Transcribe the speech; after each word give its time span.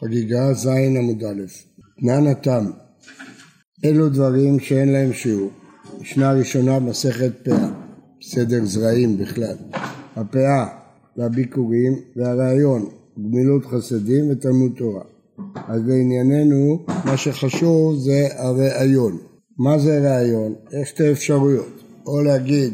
חגיגה 0.00 0.54
ז' 0.54 0.66
עמוד 0.66 1.24
א', 1.24 1.42
תנן 2.00 2.24
אלו 3.84 4.08
דברים 4.08 4.60
שאין 4.60 4.92
להם 4.92 5.12
שיעור. 5.12 5.50
משנה 6.00 6.32
ראשונה 6.32 6.78
מסכת 6.78 7.32
פאה, 7.44 7.68
סדר 8.22 8.64
זרעים 8.64 9.18
בכלל. 9.18 9.56
הפאה 10.16 10.66
והביקורים 11.16 11.92
והרעיון, 12.16 12.88
גמילות 13.18 13.66
חסדים 13.66 14.30
ותלמוד 14.30 14.72
תורה. 14.76 15.02
אז 15.68 15.80
לענייננו 15.86 16.84
מה 17.04 17.16
שחשוב 17.16 17.98
זה 17.98 18.28
הרעיון. 18.36 19.18
מה 19.58 19.78
זה 19.78 20.00
רעיון? 20.00 20.54
יש 20.82 20.88
שתי 20.88 21.12
אפשרויות, 21.12 21.82
או 22.06 22.22
להגיד 22.22 22.72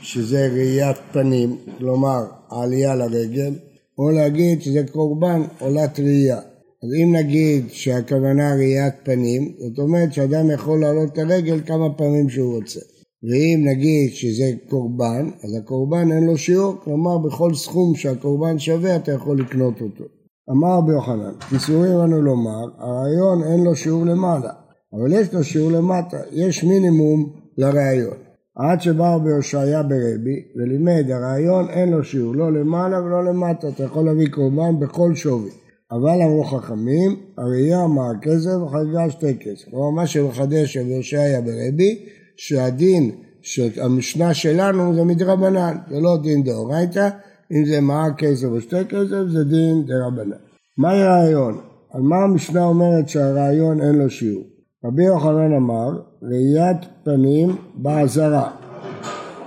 שזה 0.00 0.48
ראיית 0.52 0.96
פנים, 1.12 1.56
כלומר 1.78 2.24
העלייה 2.50 2.94
לרגל, 2.94 3.54
או 3.98 4.10
להגיד 4.10 4.62
שזה 4.62 4.82
קורבן 4.92 5.42
עולת 5.60 6.00
ראייה. 6.00 6.40
אז 6.82 6.90
אם 7.02 7.16
נגיד 7.16 7.64
שהכוונה 7.68 8.54
ראיית 8.54 8.94
פנים, 9.02 9.52
זאת 9.58 9.78
אומרת 9.78 10.12
שאדם 10.12 10.50
יכול 10.50 10.80
לעלות 10.80 11.12
את 11.12 11.18
הרגל 11.18 11.60
כמה 11.66 11.92
פעמים 11.96 12.28
שהוא 12.28 12.56
רוצה. 12.56 12.80
ואם 13.22 13.64
נגיד 13.68 14.10
שזה 14.12 14.44
קורבן, 14.68 15.30
אז 15.44 15.54
הקורבן 15.58 16.12
אין 16.12 16.24
לו 16.24 16.38
שיעור, 16.38 16.74
כלומר 16.84 17.18
בכל 17.18 17.54
סכום 17.54 17.94
שהקורבן 17.94 18.58
שווה 18.58 18.96
אתה 18.96 19.12
יכול 19.12 19.40
לקנות 19.40 19.80
אותו. 19.80 20.04
אמר 20.50 20.78
רבי 20.78 20.92
יוחנן, 20.92 21.32
כיסורים 21.48 21.92
לנו 21.92 22.22
לומר, 22.22 22.64
הרעיון 22.78 23.52
אין 23.52 23.64
לו 23.64 23.76
שיעור 23.76 24.04
למעלה, 24.06 24.50
אבל 24.92 25.12
יש 25.12 25.34
לו 25.34 25.44
שיעור 25.44 25.72
למטה, 25.72 26.16
יש 26.32 26.64
מינימום 26.64 27.32
לרעיון. 27.58 28.25
עד 28.56 28.80
שבא 28.80 29.14
רבי 29.14 29.30
הושעיה 29.30 29.82
ברבי 29.82 30.42
ולימד 30.56 31.10
הרעיון 31.10 31.68
אין 31.68 31.90
לו 31.90 32.04
שיעור 32.04 32.34
לא 32.34 32.52
למעלה 32.52 33.00
ולא 33.00 33.24
למטה 33.24 33.68
אתה 33.68 33.84
יכול 33.84 34.04
להביא 34.04 34.28
קורבן 34.28 34.80
בכל 34.80 35.14
שווי 35.14 35.50
אבל 35.92 36.22
אמרו 36.22 36.44
חכמים 36.44 37.16
הראייה 37.38 37.86
מר 37.86 38.12
כסף 38.22 38.56
וחגיגה 38.62 39.10
שתי 39.10 39.38
כסף 39.38 39.68
כלומר 39.70 39.90
מה 39.90 40.06
שמחדש 40.06 40.76
רבי 40.76 40.96
הושעיה 40.96 41.40
ברבי 41.40 42.04
שהדין 42.36 43.10
של 43.42 43.68
המשנה 43.82 44.34
שלנו 44.34 44.94
זה 44.94 45.04
מדרבנן 45.04 45.76
זה 45.90 46.00
לא 46.00 46.16
דין 46.22 46.44
דאורייתא 46.44 47.08
אם 47.52 47.64
זה 47.64 47.80
מר 47.80 48.08
כסף 48.18 48.46
או 48.46 48.60
שתי 48.60 48.84
כסף 48.88 49.22
זה 49.32 49.44
דין 49.44 49.86
דרבנן 49.86 50.36
מהי 50.78 51.02
רעיון? 51.02 51.58
על 51.92 52.02
מה 52.02 52.16
המשנה 52.16 52.64
אומרת 52.64 53.08
שהרעיון 53.08 53.80
אין 53.80 53.94
לו 53.94 54.10
שיעור? 54.10 54.44
רבי 54.84 55.04
יוחנן 55.04 55.52
אמר, 55.56 56.00
ראיית 56.22 56.76
פנים 57.04 57.56
באזהרה, 57.74 58.50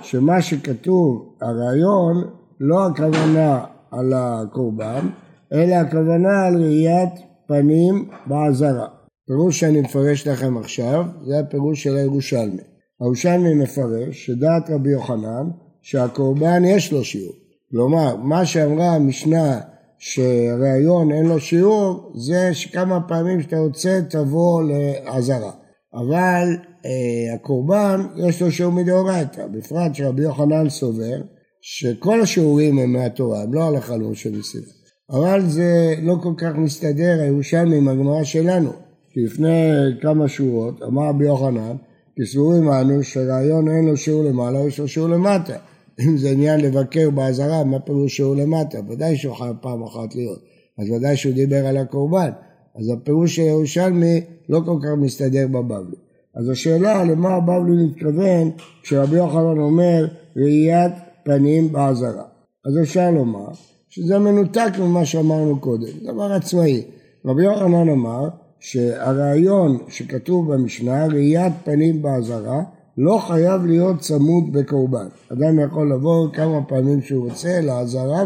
שמה 0.02 0.42
שכתוב, 0.42 1.36
הרעיון, 1.42 2.24
לא 2.60 2.86
הכוונה 2.86 3.64
על 3.92 4.14
הקורבן, 4.16 5.08
אלא 5.54 5.76
הכוונה 5.76 6.46
על 6.46 6.64
ראיית 6.64 7.14
פנים 7.48 8.10
באזהרה. 8.26 8.88
פירוש 9.28 9.60
שאני 9.60 9.82
מפרש 9.82 10.28
לכם 10.28 10.58
עכשיו, 10.58 11.06
זה 11.26 11.40
הפירוש 11.40 11.84
של 11.84 11.96
הירושלמי. 11.96 12.62
הירושלמי 13.02 13.54
מפרש 13.54 14.26
שדעת 14.26 14.70
רבי 14.70 14.90
יוחנן 14.90 15.50
שהקורבן 15.82 16.66
יש 16.66 16.94
לו 16.94 17.04
שיעור. 17.04 17.34
כלומר, 17.72 18.16
מה 18.16 18.46
שאמרה 18.46 18.96
המשנה 18.96 19.60
שראיון 19.98 21.12
אין 21.12 21.26
לו 21.26 21.40
שיעור, 21.40 22.12
זה 22.16 22.54
שכמה 22.54 23.02
פעמים 23.08 23.42
שאתה 23.42 23.60
רוצה 23.60 24.00
תבוא 24.10 24.64
לעזרה. 24.64 25.52
אבל 25.94 26.58
אה, 26.86 27.34
הקורבן 27.34 28.02
יש 28.16 28.42
לו 28.42 28.52
שיעור 28.52 28.74
מדאורייתא, 28.74 29.48
בפרט 29.48 29.96
שרבי 29.96 30.22
יוחנן 30.22 30.70
סובר 30.70 31.22
שכל 31.62 32.22
השיעורים 32.22 32.80
הם 32.80 32.94
מהתורה, 32.94 33.42
הם 33.42 33.54
לא 33.54 33.64
הלכה 33.64 33.98
למשה 33.98 34.30
מסירה. 34.30 34.72
אבל 35.12 35.50
זה 35.50 35.96
לא 36.02 36.16
כל 36.24 36.34
כך 36.38 36.56
מסתדר, 36.56 37.22
הירושלמי 37.22 37.78
עם 37.78 37.88
הגמרא 37.88 38.24
שלנו. 38.24 38.72
כי 39.14 39.20
לפני 39.20 39.72
כמה 40.02 40.28
שורות 40.28 40.84
אמר 40.84 41.10
רבי 41.10 41.26
יוחנן, 41.26 41.76
כי 42.16 42.26
סבורים 42.26 42.72
אנו 42.72 43.04
שרעיון 43.04 43.70
אין 43.70 43.86
לו 43.86 43.98
שיעור 43.98 44.24
למעלה, 44.24 44.60
יש 44.60 44.80
לו 44.80 44.88
שיעור 44.88 45.10
למטה. 45.10 45.58
אם 46.00 46.18
זה 46.18 46.30
עניין 46.30 46.60
לבקר 46.60 47.10
באזהרה, 47.10 47.64
מה 47.64 47.80
פירוש 47.80 48.18
שהוא 48.18 48.36
למטה? 48.36 48.80
ודאי 48.90 49.18
שהוא 49.18 49.36
חייב 49.36 49.56
פעם 49.62 49.84
אחת 49.84 50.16
להיות. 50.16 50.40
אז 50.78 50.90
ודאי 50.90 51.18
שהוא 51.18 51.34
דיבר 51.34 51.68
על 51.68 51.78
הקורבן. 51.78 52.30
אז 52.76 52.90
הפירוש 52.90 53.36
של 53.36 53.42
ירושלמי 53.42 54.22
לא 54.50 54.62
כל 54.66 54.78
כך 54.84 54.90
מסתדר 54.98 55.48
בבבלי. 55.48 55.96
אז 56.36 56.50
השאלה 56.50 57.04
למה 57.04 57.30
הבבלי 57.30 57.86
מתכוון 57.86 58.52
כשרבי 58.84 59.18
יוחנן 59.18 59.60
אומר 59.60 60.08
ראיית 60.38 60.94
פנים 61.24 61.72
באזהרה. 61.72 62.24
אז 62.66 62.78
אפשר 62.82 63.12
לומר 63.12 63.48
שזה 63.90 64.20
מנותק 64.20 64.72
ממה 64.80 65.06
שאמרנו 65.06 65.60
קודם, 65.60 65.88
דבר 66.04 66.32
עצמאי. 66.34 66.84
רבי 67.26 67.44
יוחנן 67.44 67.90
אמר 67.90 68.30
שהרעיון 68.60 69.78
שכתוב 69.88 70.54
במשנה 70.54 71.06
ראיית 71.08 71.54
פנים 71.64 72.02
באזהרה 72.02 72.62
לא 72.98 73.18
חייב 73.18 73.66
להיות 73.66 74.00
צמוד 74.00 74.44
בקורבן. 74.52 75.08
אדם 75.34 75.60
יכול 75.60 75.94
לבוא 75.94 76.28
כמה 76.34 76.64
פעמים 76.64 77.02
שהוא 77.02 77.30
רוצה 77.30 77.62
לעזרה 77.62 78.24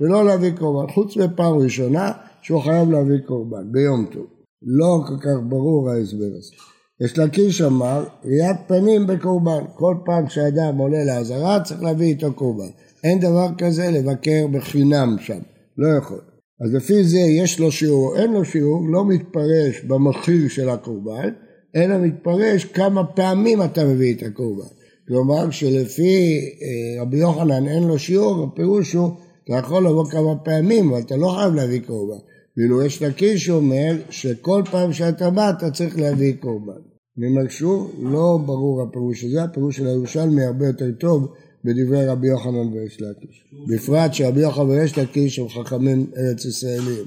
ולא 0.00 0.24
להביא 0.24 0.52
קורבן, 0.58 0.92
חוץ 0.92 1.16
מפעם 1.16 1.58
ראשונה 1.58 2.12
שהוא 2.44 2.60
חייב 2.60 2.90
להביא 2.90 3.18
קורבן, 3.26 3.72
ביום 3.72 4.06
טוב. 4.12 4.26
לא 4.62 5.00
כל 5.06 5.18
כך 5.20 5.36
ברור 5.48 5.90
ההסבר 5.90 6.32
הזה. 6.38 6.54
יש 7.00 7.18
לקיש 7.18 7.62
אמר, 7.62 8.04
ראיית 8.24 8.56
פנים 8.66 9.06
בקורבן. 9.06 9.64
כל 9.74 9.94
פעם 10.04 10.28
שאדם 10.28 10.76
עולה 10.76 11.04
לעזרה 11.04 11.60
צריך 11.64 11.82
להביא 11.82 12.06
איתו 12.06 12.32
קורבן. 12.32 12.68
אין 13.04 13.20
דבר 13.20 13.48
כזה 13.58 13.90
לבקר 13.90 14.46
בחינם 14.52 15.16
שם, 15.20 15.38
לא 15.78 15.88
יכול. 15.98 16.20
אז 16.64 16.74
לפי 16.74 17.04
זה 17.04 17.18
יש 17.18 17.60
לו 17.60 17.72
שיעור, 17.72 18.16
אין 18.16 18.32
לו 18.32 18.44
שיעור, 18.44 18.88
לא 18.88 19.04
מתפרש 19.04 19.80
במחיר 19.86 20.48
של 20.48 20.68
הקורבן, 20.68 21.28
אלא 21.76 21.98
מתפרש 21.98 22.64
כמה 22.64 23.04
פעמים 23.04 23.62
אתה 23.62 23.84
מביא 23.84 24.14
את 24.14 24.22
הקורבן. 24.22 24.68
כלומר 25.08 25.50
שלפי 25.50 26.40
אה, 26.62 27.02
רבי 27.02 27.16
יוחנן 27.16 27.68
אין 27.68 27.82
לו 27.82 27.98
שיעור, 27.98 28.44
הפירוש 28.44 28.92
הוא, 28.92 29.10
אתה 29.44 29.52
יכול 29.54 29.86
לבוא 29.86 30.10
כמה 30.10 30.36
פעמים, 30.44 30.90
אבל 30.90 31.00
אתה 31.00 31.16
לא 31.16 31.34
חייב 31.38 31.54
להביא 31.54 31.80
קורבן. 31.86 32.18
ואילו 32.56 32.82
יש 32.82 33.02
לקיש 33.02 33.44
שאומר 33.46 33.96
שכל 34.10 34.62
פעם 34.70 34.92
שאתה 34.92 35.30
בא 35.30 35.50
אתה 35.50 35.70
צריך 35.70 35.98
להביא 35.98 36.34
קורבן. 36.40 36.82
אני 37.18 37.26
אומר 37.26 37.48
שוב, 37.48 37.94
לא 38.02 38.38
ברור 38.46 38.82
הפירוש 38.82 39.24
הזה, 39.24 39.42
הפירוש 39.42 39.76
של 39.76 39.86
הירושלמי 39.86 40.42
הרבה 40.42 40.66
יותר 40.66 40.90
טוב 41.00 41.34
בדברי 41.64 42.06
רבי 42.06 42.28
יוחנן 42.28 42.72
ויש 42.72 43.00
לקיש. 43.00 43.44
בפרט 43.68 44.14
שרבי 44.14 44.40
יוחנן 44.40 44.68
ויש 44.68 44.98
לקיש 44.98 45.38
הם 45.38 45.48
חכמים 45.48 46.06
ארץ 46.16 46.44
ישראלים. 46.44 47.04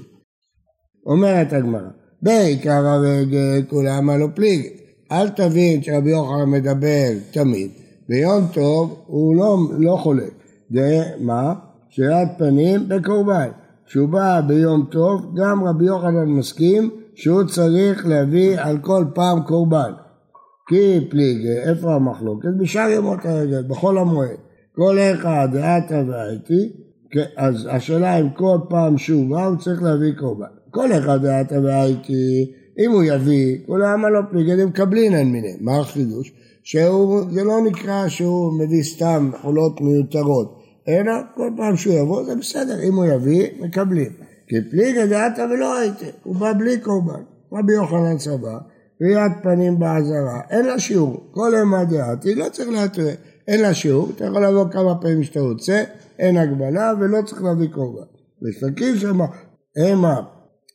אומרת 1.06 1.52
הגמרא 1.52 1.88
בעיקר 2.22 2.86
הרגל 2.86 3.62
כולם 3.68 4.10
הלא 4.10 4.26
פליג. 4.34 4.66
אל 5.12 5.28
תבין 5.28 5.82
שרבי 5.82 6.10
יוחנן 6.10 6.50
מדבר 6.50 7.12
תמיד. 7.30 7.70
ביום 8.08 8.44
טוב 8.52 9.04
הוא 9.06 9.36
לא, 9.36 9.58
לא 9.78 9.96
חולק. 9.96 10.32
זה 10.70 11.02
מה? 11.20 11.54
שירת 11.90 12.28
פנים 12.38 12.88
בקורבן. 12.88 13.48
כשהוא 13.88 14.08
בא 14.08 14.40
ביום 14.40 14.86
טוב, 14.90 15.34
גם 15.36 15.64
רבי 15.64 15.84
יוחנן 15.84 16.28
מסכים 16.28 16.90
שהוא 17.14 17.44
צריך 17.44 18.06
להביא 18.06 18.60
על 18.60 18.78
כל 18.78 19.04
פעם 19.14 19.42
קורבן. 19.42 19.92
כי 20.68 21.06
פליג, 21.10 21.46
איפה 21.46 21.94
המחלוקת? 21.94 22.48
בשאר 22.60 22.88
ימות 22.90 23.18
הרגל, 23.24 23.62
בחול 23.68 23.98
המועד. 23.98 24.36
כל 24.76 24.98
אחד 24.98 25.48
דעתה 25.52 26.02
והייתי, 26.08 26.72
אז 27.36 27.68
השאלה 27.70 28.20
אם 28.20 28.30
כל 28.30 28.58
פעם 28.68 28.98
שהוא 28.98 29.30
בא 29.30 29.46
הוא 29.46 29.56
צריך 29.56 29.82
להביא 29.82 30.12
קורבן. 30.18 30.46
כל 30.70 30.92
אחד 30.92 31.22
דעתה 31.22 31.60
והייתי, 31.60 32.52
אם 32.78 32.90
הוא 32.90 33.02
יביא, 33.04 33.58
כולם 33.66 34.06
לא 34.06 34.20
פליגי 34.30 34.64
מקבלינן 34.64 35.28
מיני. 35.28 35.56
מה 35.60 35.78
החידוש? 35.78 36.32
שזה 36.62 37.44
לא 37.44 37.60
נקרא 37.66 38.08
שהוא 38.08 38.52
מביא 38.60 38.82
סתם 38.82 39.30
חולות 39.42 39.80
מיותרות. 39.80 40.57
אלא 40.88 41.12
כל 41.34 41.50
פעם 41.56 41.76
שהוא 41.76 41.94
יבוא 41.94 42.24
זה 42.24 42.36
בסדר, 42.36 42.82
אם 42.82 42.94
הוא 42.94 43.04
יביא, 43.04 43.46
מקבלים. 43.60 44.10
כי 44.48 44.56
פליגה 44.70 45.06
דעתה 45.06 45.44
ולא 45.50 45.78
הייתי, 45.78 46.06
הוא 46.22 46.36
בא 46.36 46.52
בלי 46.52 46.80
קורבן. 46.80 47.22
רבי 47.52 47.72
יוחנן 47.72 48.18
סבא, 48.18 48.58
ראיית 49.02 49.32
פנים 49.42 49.78
באזהרה, 49.78 50.40
אין 50.50 50.66
לה 50.66 50.78
שיעור. 50.78 51.30
כל 51.30 51.54
אימה 51.54 51.84
דעתי, 51.84 52.34
לא 52.34 52.48
צריך 52.52 52.68
להתראה. 52.68 53.14
אין 53.48 53.60
לה 53.60 53.74
שיעור, 53.74 54.10
אתה 54.16 54.24
יכול 54.24 54.44
לבוא 54.44 54.64
כמה 54.72 54.94
פעמים 55.00 55.22
שאתה 55.22 55.40
רוצה, 55.40 55.84
אין 56.18 56.36
הגבלה 56.36 56.92
ולא 57.00 57.22
צריך 57.26 57.42
להביא 57.42 57.68
קורבן. 57.68 58.06
ושקים 58.42 58.96
שם 58.96 59.18
אימה 59.76 60.20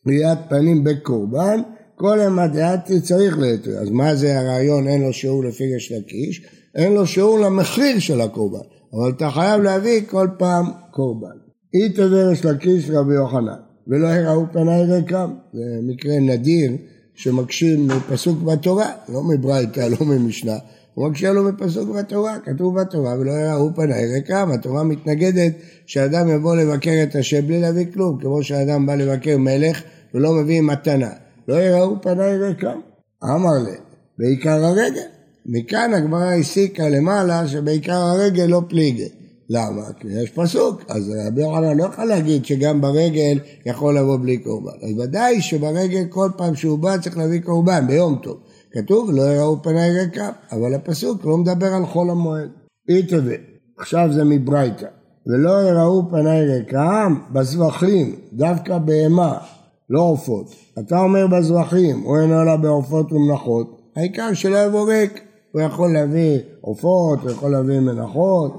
ראיית 0.07 0.39
פנים 0.50 0.83
בקורבן, 0.83 1.62
כל 1.95 2.19
אימה 2.19 2.48
דעתי 2.48 3.01
צריך 3.01 3.38
להתראה. 3.39 3.81
אז 3.81 3.89
מה 3.89 4.16
זה 4.16 4.39
הרעיון 4.39 4.88
אין 4.88 5.01
לו 5.01 5.13
שיעור 5.13 5.44
לפי 5.44 5.63
יש 5.63 5.92
לקיש? 5.92 6.48
אין 6.75 6.94
לו 6.94 7.07
שיעור 7.07 7.39
למחיר 7.39 8.00
של 8.00 8.21
הקורבן. 8.21 8.68
אבל 8.94 9.10
אתה 9.10 9.30
חייב 9.30 9.62
להביא 9.62 10.01
כל 10.10 10.28
פעם 10.38 10.66
קורבן. 10.92 11.38
אי 11.74 11.90
תברש 11.90 12.45
לקיש 12.45 12.90
רבי 12.90 13.13
יוחנן, 13.13 13.60
ולא 13.88 14.07
יראו 14.07 14.45
פניי 14.51 14.84
ריקם. 14.84 15.34
זה 15.54 15.80
מקרה 15.84 16.19
נדיר 16.19 16.72
שמקשים 17.13 17.88
מפסוק 17.88 18.42
בתורה, 18.42 18.92
לא 19.10 19.24
מברייתא, 19.24 19.80
לא 19.80 20.06
ממשנה, 20.06 20.57
הוא 20.94 21.10
מקשה 21.10 21.34
לו 21.34 21.44
מפסוק 21.44 21.90
בתורה, 21.90 22.38
כתוב 22.40 22.80
בתורה, 22.80 23.19
ולא 23.19 23.31
יראו 23.31 23.75
פניי 23.75 24.13
ריקם. 24.13 24.50
התורה 24.54 24.84
מתנגדת 24.84 25.54
שאדם 25.86 26.30
יבוא 26.30 26.56
לבקר 26.56 27.04
את 27.04 27.16
השם 27.16 27.48
בלי 27.48 27.62
להביא 27.62 27.86
כלום, 27.94 28.18
כמו 28.22 28.44
שאדם 28.44 28.86
בא 28.86 28.95
לבקר 28.95 29.38
מלך 29.38 29.81
ולא 30.13 30.34
מביאים 30.34 30.68
מתנה. 30.68 31.10
לא 31.48 31.56
יראו 31.56 32.01
פניי 32.01 32.38
ריקם. 32.38 32.80
אמר 33.24 33.57
לי, 33.66 33.78
בעיקר 34.19 34.66
הרגל. 34.66 35.07
מכאן 35.45 35.94
הגמרא 35.94 36.34
הסיקה 36.34 36.90
למעלה 36.90 37.48
שבעיקר 37.48 37.94
הרגל 37.94 38.45
לא 38.45 38.62
פליגה. 38.68 39.06
למה? 39.50 39.94
כי 40.00 40.07
יש 40.07 40.30
פסוק, 40.30 40.81
אז 40.90 41.13
רבי 41.28 41.42
יוחנן 41.42 41.78
לא 41.78 41.84
יכול 41.84 42.06
להגיד 42.06 42.45
שגם 42.45 42.81
ברגל 42.81 43.40
יכול 43.66 43.98
לבוא 43.98 44.18
בלי 44.18 44.38
קורבן. 44.38 44.72
אז 44.84 45.00
ודאי 45.00 45.42
שברגל 45.42 46.06
כל 46.10 46.30
פעם 46.38 46.56
שהוא 46.56 46.80
בא 46.80 46.98
צריך 46.98 47.18
להביא 47.18 47.42
קורבן 47.42 47.88
ביום 47.88 48.16
טוב. 48.24 48.38
כתוב 48.72 49.12
לא 49.12 49.22
יראו 49.22 49.63
פניי 49.63 49.92
ריקם, 49.92 50.31
אבל 50.51 50.74
הפסוק 50.74 51.25
לא 51.25 51.38
מדבר 51.38 51.74
על 51.74 51.86
חול 51.86 52.10
המועד. 52.10 52.50
איתווה, 52.90 53.36
עכשיו 53.78 54.10
זה 54.13 54.24
מברייתא. 54.24 54.88
ולא 55.28 55.69
יראו 55.69 56.10
פניי 56.10 56.45
ריקם 56.45 57.16
בזבחים, 57.31 58.16
דווקא 58.34 58.78
בהמה, 58.78 59.38
לא 59.90 60.01
עופות. 60.01 60.56
אתה 60.80 61.00
אומר 61.00 61.28
בזבחים, 61.28 62.00
הוא 62.00 62.18
אינו 62.18 62.42
אלא 62.42 62.56
בעופות 62.56 63.12
ומנחות, 63.12 63.81
העיקר 63.95 64.34
שלא 64.34 64.57
יבוא 64.57 64.92
ריק. 64.94 65.32
הוא 65.54 65.62
יכול 65.62 65.94
להביא 65.94 66.40
עופות, 66.62 67.20
הוא 67.22 67.32
יכול 67.32 67.52
להביא 67.52 67.80
מנחות, 67.80 68.54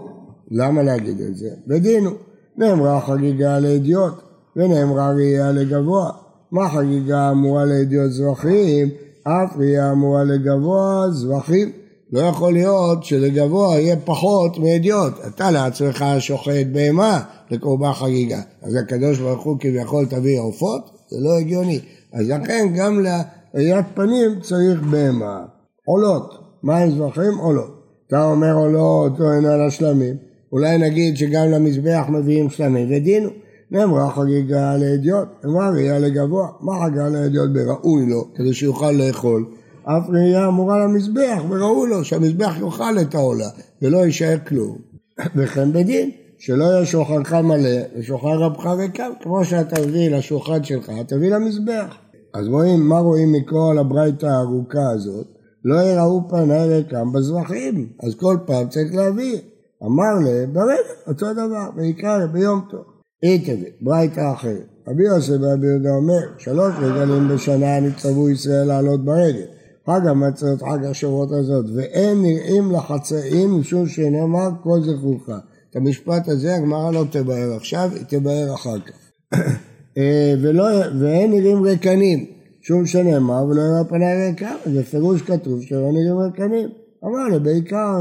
למה 0.51 0.83
להגיד 0.83 1.21
את 1.21 1.37
זה? 1.37 1.49
בדינו. 1.67 2.11
נאמרה 2.57 3.01
חגיגה 3.01 3.59
לאדיוט 3.59 4.15
ונאמרה 4.57 5.13
ראייה 5.13 5.53
לגבוה. 5.53 6.11
מה 6.53 6.69
חגיגה 6.69 7.31
אמורה 7.31 7.65
לאדיוט 7.65 8.11
זבחים? 8.11 8.89
אף 9.23 9.57
ראייה 9.57 9.93
אמורה 9.93 10.25
לגבוה 10.25 11.07
זבחים. 11.11 11.73
לא 12.13 12.21
יכול 12.21 12.53
להיות 12.53 13.05
שלגבוה 13.05 13.79
יהיה 13.79 13.97
פחות 14.05 14.59
מאדיוט. 14.59 15.13
אתה 15.27 15.51
לעצמך 15.51 16.05
שוחט 16.19 16.67
בהמה 16.73 17.21
לקורבן 17.51 17.93
חגיגה. 17.93 18.41
אז 18.63 18.75
הקדוש 18.75 19.19
ברוך 19.19 19.45
הוא 19.45 19.57
כביכול 19.61 20.07
תביא 20.07 20.41
עופות? 20.41 20.83
זה 21.11 21.17
לא 21.21 21.39
הגיוני. 21.39 21.81
אז 22.13 22.29
לכן 22.29 22.73
גם 22.77 23.05
לראיית 23.05 23.87
פנים 23.95 24.41
צריך 24.41 24.81
בהמה. 24.83 25.45
עולות. 25.87 26.44
מה 26.65 26.79
הם 26.79 26.91
זבחים? 26.91 27.39
עולות. 27.39 27.83
אתה 28.07 28.25
אומר 28.25 28.55
או 28.55 29.33
אין 29.33 29.45
על 29.45 29.67
השלמים. 29.67 30.17
אולי 30.53 30.79
נגיד 30.79 31.17
שגם 31.17 31.51
למזבח 31.51 32.05
מביאים 32.09 32.51
שלמים 32.51 32.87
ודינו. 32.91 33.31
נאמרה 33.71 34.11
חגיגה 34.11 34.77
לאדיוט, 34.77 35.29
אמרה 35.45 35.71
ראייה 35.71 35.99
לגבוה. 35.99 36.49
מה 36.61 36.73
חגיגה 36.85 37.09
לאדיוט 37.09 37.51
בראוי 37.51 38.07
לו, 38.07 38.25
כדי 38.35 38.55
שיוכל 38.55 38.91
לאכול? 38.91 39.47
אף 39.85 40.09
ראייה 40.09 40.47
אמורה 40.49 40.85
למזבח, 40.85 41.43
וראו 41.49 41.87
לו 41.87 42.05
שהמזבח 42.05 42.55
יאכל 42.61 42.99
את 43.01 43.15
העולה, 43.15 43.49
ולא 43.83 43.99
יישאר 43.99 44.37
כלום. 44.49 44.79
וכן 45.37 45.73
בדין, 45.73 46.11
שלא 46.39 46.65
יהיה 46.65 46.87
שולחנך 46.87 47.33
מלא 47.33 47.81
ושולחן 47.99 48.27
רבך 48.27 48.67
ריקם, 48.67 49.11
כמו 49.23 49.45
שאתה 49.45 49.81
מביא 49.87 50.11
לשולחן 50.11 50.65
שלך, 50.65 50.93
תביא 51.07 51.31
למזבח. 51.31 51.97
אז 52.35 52.49
רואים, 52.49 52.89
מה 52.89 52.99
רואים 52.99 53.33
מכל 53.33 53.77
הברייתא 53.81 54.27
הארוכה 54.27 54.91
הזאת? 54.95 55.27
לא 55.65 55.81
יראו 55.83 56.29
פניי 56.29 56.69
ריקם 56.69 57.13
בזרחים, 57.13 57.89
אז 58.03 58.15
כל 58.15 58.37
פעם 58.47 58.69
צריך 58.69 58.95
להביא. 58.95 59.39
אמר 59.83 60.15
להם, 60.25 60.53
ברגע, 60.53 60.93
אותו 61.07 61.33
דבר, 61.33 61.71
ויקרא 61.77 62.27
ביום 62.27 62.61
טוב. 62.71 62.85
איתבי, 63.23 63.71
ברייתא 63.81 64.33
אחרת. 64.33 64.67
רבי 64.89 65.05
יוסף 65.05 65.33
ורבי 65.41 65.67
יהודה 65.67 65.91
אומר, 65.91 66.21
שלוש 66.39 66.75
רגלים 66.81 67.29
בשנה 67.29 67.81
נצטוו 67.81 68.31
ישראל 68.31 68.67
לעלות 68.67 69.05
ברגל. 69.05 69.47
חג 69.87 70.07
המצות, 70.07 70.63
חג 70.63 70.85
השבועות 70.85 71.33
הזאת, 71.33 71.67
ואין 71.77 72.23
נראים 72.23 72.73
לחצאים 72.73 73.61
משום 73.61 73.87
שנאמר 73.87 74.49
כל 74.63 74.81
זכורך. 74.81 75.29
את 75.71 75.77
המשפט 75.77 76.29
הזה 76.29 76.55
הגמרא 76.55 76.91
לא 76.91 77.05
תבהר 77.11 77.57
עכשיו, 77.57 77.91
היא 77.95 78.05
תבהר 78.09 78.55
אחר 78.55 78.79
כך. 78.81 78.95
אה, 79.99 80.35
ולא, 80.43 80.65
ואין 81.01 81.31
נראים 81.31 81.63
ריקנים, 81.63 82.27
שום 82.67 82.87
שנאמר 82.87 83.45
ולא 83.45 83.63
יראה 83.63 83.85
פני 83.85 84.27
ריקם, 84.27 84.55
זה 84.65 84.85
פירוש 84.85 85.23
כתוב 85.23 85.63
שלא 85.63 85.93
נראים 85.93 86.19
ריקנים. 86.19 86.69
אמר 87.05 87.29
לו 87.31 87.43
בעיקר 87.43 87.95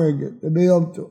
וביום 0.43 0.85
טוב. 0.93 1.07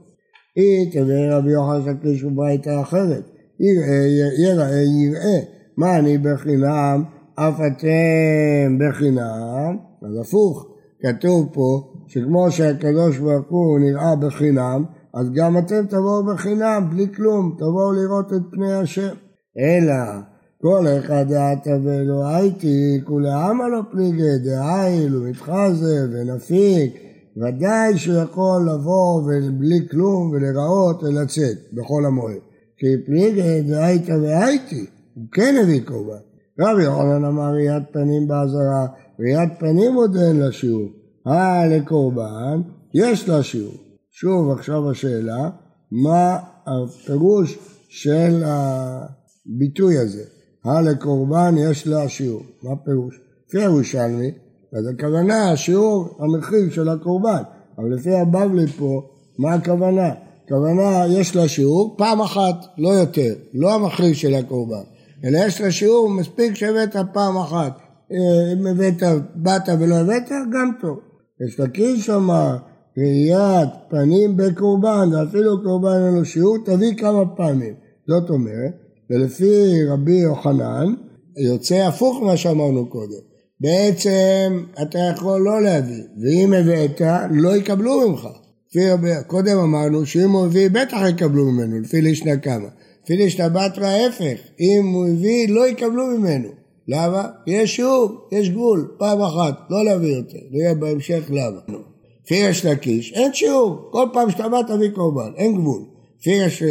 אית 0.57 0.95
יראה 0.95 1.39
רבי 1.39 1.51
יוחנן 1.51 1.81
שקיש 1.83 2.25
בברייתא 2.25 2.81
אחרת, 2.83 3.23
יראה, 3.61 4.07
יראה, 4.45 5.41
מה 5.77 5.99
אני 5.99 6.19
בחינם, 6.19 7.03
אף 7.35 7.55
אתם 7.55 8.79
בחינם, 8.79 9.77
אז 10.03 10.21
הפוך, 10.21 10.67
כתוב 11.03 11.49
פה 11.53 11.93
שכמו 12.09 12.51
שהקדוש 12.51 13.19
ברוך 13.19 13.49
הוא 13.49 13.79
נראה 13.79 14.17
בחינם, 14.17 14.85
אז 15.15 15.31
גם 15.35 15.59
אתם 15.59 15.87
תבואו 15.87 16.35
בחינם, 16.35 16.87
בלי 16.91 17.07
כלום, 17.15 17.55
תבואו 17.59 17.93
לראות 17.93 18.33
את 18.33 18.43
פני 18.51 18.73
השם. 18.73 19.15
אלא 19.59 20.32
כל 20.63 20.87
אחד 20.99 21.25
דעתה 21.29 21.71
ולא 21.83 22.27
הייתי, 22.27 23.01
כולי 23.05 23.33
עמא 23.33 23.65
לא 23.65 23.81
פליגי 23.91 24.39
דהייל 24.45 25.17
ומתחזה 25.17 26.07
ונפיק 26.13 26.93
ודאי 27.37 27.99
שהוא 27.99 28.17
יכול 28.17 28.69
לבוא 28.71 29.23
ובלי 29.23 29.89
כלום 29.91 30.31
ולראות 30.31 31.03
ולצאת 31.03 31.57
בכל 31.73 32.05
המועד. 32.07 32.41
כי 32.79 32.87
פליגי 33.07 33.63
דהייתא 33.63 34.13
והייתי, 34.13 34.87
הוא 35.15 35.25
כן 35.33 35.55
הביא 35.63 35.81
קורבן. 35.85 36.23
רבי 36.61 36.83
יוחנן 36.83 37.25
אמר 37.25 37.53
ראיית 37.53 37.83
פנים 37.93 38.29
באזהרה, 38.29 38.87
ראיית 39.21 39.51
פנים 39.59 39.95
עוד 39.95 40.17
אין 40.17 40.41
לה 40.41 40.53
שיעור. 40.53 40.89
אה 41.27 41.67
לקורבן, 41.67 42.61
יש 42.95 43.29
לה 43.29 43.43
שיעור. 43.43 43.75
שוב 44.11 44.51
עכשיו 44.51 44.91
השאלה, 44.91 45.51
מה 45.93 46.39
הפירוש 46.67 47.59
של 47.89 48.43
הביטוי 48.45 49.99
הזה? 49.99 50.42
אה 50.67 50.81
לקורבן 50.83 51.55
יש 51.59 51.87
לה 51.87 52.09
שיעור. 52.09 52.43
מה 52.63 52.77
פירוש? 52.85 53.21
לפי 53.49 53.59
הירושלמי, 53.59 54.31
אז 54.73 54.87
הכוונה, 54.87 55.53
השיעור, 55.53 56.19
המחיר 56.19 56.71
של 56.71 56.89
הקורבן. 56.89 57.43
אבל 57.79 57.95
לפי 57.95 58.15
הבבלי 58.15 58.67
פה, 58.67 59.03
מה 59.39 59.55
הכוונה? 59.55 60.11
הכוונה, 60.45 61.07
יש 61.09 61.37
לה 61.37 61.49
שיעור 61.49 61.95
פעם 61.99 62.21
אחת, 62.21 62.65
לא 62.79 62.89
יותר, 62.89 63.35
לא 63.55 63.75
המחיר 63.75 64.15
של 64.15 64.35
הקורבן, 64.35 64.83
אלא 65.25 65.39
יש 65.39 65.61
לה 65.61 65.71
שיעור 65.71 66.11
מספיק 66.11 66.55
שהבאת 66.55 66.97
פעם 67.13 67.37
אחת. 67.37 67.79
אה, 68.13 68.53
אם 68.53 68.67
הבאת, 68.67 69.03
באת 69.35 69.69
ולא 69.81 69.95
הבאת, 69.95 70.29
גם 70.53 70.71
טוב. 70.81 70.99
יש 71.47 71.61
לקיש 71.61 72.11
אמר, 72.11 72.57
ראיית 72.99 73.69
פנים 73.89 74.37
בקורבן, 74.37 75.09
ואפילו 75.13 75.63
קורבן 75.63 76.07
אין 76.07 76.15
לו 76.15 76.25
שיעור, 76.25 76.57
תביא 76.65 76.95
כמה 76.97 77.37
פעמים. 77.37 77.75
זאת 78.09 78.31
אומרת, 78.31 78.82
ולפי 79.13 79.85
רבי 79.89 80.17
יוחנן, 80.17 80.95
יוצא 81.37 81.75
הפוך 81.75 82.23
ממה 82.23 82.37
שאמרנו 82.37 82.87
קודם. 82.87 83.21
בעצם 83.61 84.65
אתה 84.83 84.99
יכול 84.99 85.41
לא 85.41 85.63
להביא, 85.63 86.03
ואם 86.23 86.53
הבאת, 86.53 87.01
לא 87.31 87.57
יקבלו 87.57 88.09
ממך. 88.09 88.29
קודם 89.27 89.59
אמרנו 89.59 90.07
שאם 90.07 90.31
הוא 90.31 90.47
הביא, 90.47 90.69
בטח 90.71 90.99
יקבלו 91.09 91.45
ממנו, 91.45 91.81
לפי 91.81 92.03
לישנא 92.03 92.37
קמא. 92.37 92.69
לפי 93.05 93.17
לישנא 93.17 93.49
בתרא 93.49 93.87
ההפך, 93.87 94.41
אם 94.61 94.93
הוא 94.95 95.07
הביא, 95.07 95.49
לא 95.49 95.69
יקבלו 95.69 96.07
ממנו. 96.07 96.49
למה? 96.89 97.29
יש 97.47 97.77
שיעור, 97.77 98.29
יש 98.33 98.51
גבול, 98.51 98.95
פעם 98.99 99.21
אחת, 99.21 99.55
לא 99.71 99.85
להביא 99.85 100.17
יותר, 100.17 100.39
נראה 100.51 100.75
בהמשך 100.75 101.23
למה. 101.31 101.79
לפי 102.25 102.35
יש 102.35 102.67
לקיש, 102.67 103.13
אין 103.13 103.35
שיעור, 103.35 103.89
כל 103.93 104.07
פעם 104.13 104.31
שאתה 104.31 104.49
בא 104.49 104.61
תביא 104.69 104.91
קורבן, 104.91 105.33
אין 105.37 105.55
גבול. 105.55 105.83
לפי 106.21 106.31
יש, 106.31 106.63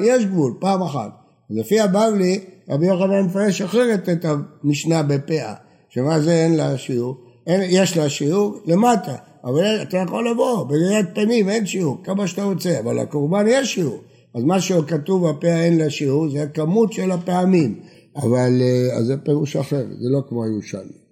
יש 0.00 0.26
גבול, 0.26 0.54
פעם 0.60 0.82
אחת. 0.82 1.25
לפי 1.50 1.80
הבבלי, 1.80 2.40
רבי 2.68 2.86
יוחנן 2.86 3.20
מפרש 3.20 3.62
אחרת 3.62 4.08
את 4.08 4.24
המשנה 4.24 5.02
בפאה. 5.02 5.54
שמה 5.88 6.20
זה 6.20 6.32
אין 6.32 6.56
לה 6.56 6.78
שיעור? 6.78 7.16
אין, 7.46 7.60
יש 7.64 7.96
לה 7.96 8.08
שיעור 8.08 8.58
למטה, 8.66 9.16
אבל 9.44 9.82
אתה 9.82 9.96
יכול 9.96 10.30
לבוא, 10.30 10.64
בראיית 10.64 11.06
פנים 11.14 11.48
אין 11.48 11.66
שיעור, 11.66 11.98
כמה 12.04 12.26
שאתה 12.26 12.44
רוצה, 12.44 12.80
אבל 12.80 13.00
לקורבן 13.00 13.44
יש 13.48 13.74
שיעור. 13.74 13.98
אז 14.34 14.44
מה 14.44 14.60
שכתוב 14.60 15.28
בפה 15.28 15.48
אין 15.48 15.78
לה 15.78 15.90
שיעור, 15.90 16.30
זה 16.30 16.42
הכמות 16.42 16.92
של 16.92 17.10
הפעמים. 17.10 17.80
אבל 18.16 18.62
אה, 18.62 18.96
אז 18.98 19.06
זה 19.06 19.16
פירוש 19.16 19.56
אחר, 19.56 19.84
זה 20.00 20.08
לא 20.10 20.22
כמו 20.28 20.44
הירושלמי. 20.44 21.06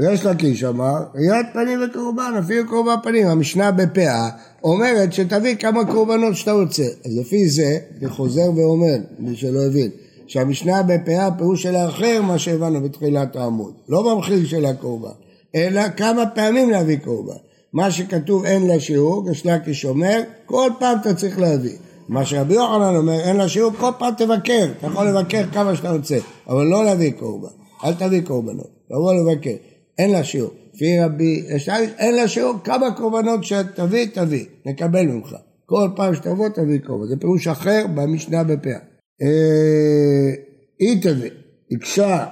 אה, 0.00 0.12
יש 0.12 0.26
לקיש 0.26 0.64
אמר, 0.64 0.96
ראיית 1.14 1.46
פנים 1.52 1.80
וקורבן, 1.84 2.32
אפילו 2.44 2.68
קורבן 2.68 2.94
פנים, 3.02 3.26
המשנה 3.26 3.70
בפאה 3.70 4.28
אומרת 4.64 5.12
שתביא 5.12 5.54
כמה 5.54 5.84
קורבנות 5.84 6.36
שאתה 6.36 6.52
רוצה. 6.52 6.82
אז 6.82 7.18
לפי 7.18 7.48
זה, 7.48 7.78
אני 8.00 8.08
חוזר 8.08 8.50
ואומר, 8.56 8.96
מי 9.18 9.36
שלא 9.36 9.66
הבין, 9.66 9.90
שהמשנה 10.26 10.82
בפאה 10.82 11.28
פירוש 11.38 11.62
של 11.62 11.74
האחר 11.74 12.22
מה 12.22 12.38
שהבנו 12.38 12.80
בתחילת 12.80 13.36
העמוד, 13.36 13.72
לא 13.88 14.02
במחיר 14.14 14.46
של 14.46 14.64
הקורבן, 14.64 15.14
אלא 15.54 15.82
כמה 15.96 16.26
פעמים 16.26 16.70
להביא 16.70 16.98
קורבן. 17.04 17.38
מה 17.72 17.90
שכתוב 17.90 18.44
אין 18.44 18.66
לה 18.66 18.80
שיעור, 18.80 19.30
גשלקי 19.30 19.70
אומר, 19.84 20.20
כל 20.46 20.70
פעם 20.78 20.98
אתה 21.00 21.14
צריך 21.14 21.38
להביא. 21.38 21.76
מה 22.08 22.24
שרבי 22.24 22.54
יוחנן 22.54 22.96
אומר, 22.96 23.20
אין 23.20 23.36
לה 23.36 23.48
שיעור, 23.48 23.72
כל 23.78 23.90
פעם 23.98 24.14
תבקר, 24.18 24.68
אתה 24.78 24.86
יכול 24.86 25.08
לבקר 25.08 25.46
כמה 25.52 25.76
שאתה 25.76 25.90
רוצה, 25.90 26.18
אבל 26.48 26.64
לא 26.64 26.84
להביא 26.84 27.12
קורבן, 27.18 27.48
אל 27.84 27.94
תביא 27.94 28.20
קורבנות, 28.20 28.70
תבוא 28.88 29.12
לבקר, 29.14 29.54
אין 29.98 30.10
לה 30.10 30.24
שיעור. 30.24 30.50
לפי 30.74 31.00
רבי 31.00 31.44
ישעי, 31.48 31.86
אין 31.98 32.14
לה 32.14 32.28
שיעור, 32.28 32.54
כמה 32.64 32.94
קורבנות 32.96 33.44
שתביא, 33.44 34.06
תביא, 34.12 34.44
נקבל 34.66 35.06
ממך. 35.06 35.34
כל 35.66 35.88
פעם 35.96 36.14
שתבוא 36.14 36.48
תביא 36.48 36.78
קורבן, 36.86 37.06
זה 37.06 37.16
פירוש 37.16 37.48
אחר 37.48 37.86
במשנה 37.94 38.44
בפאה. 38.44 38.78
אה, 39.22 40.34
היא 40.78 41.02
תביא, 41.02 41.30
הקשה 41.70 42.26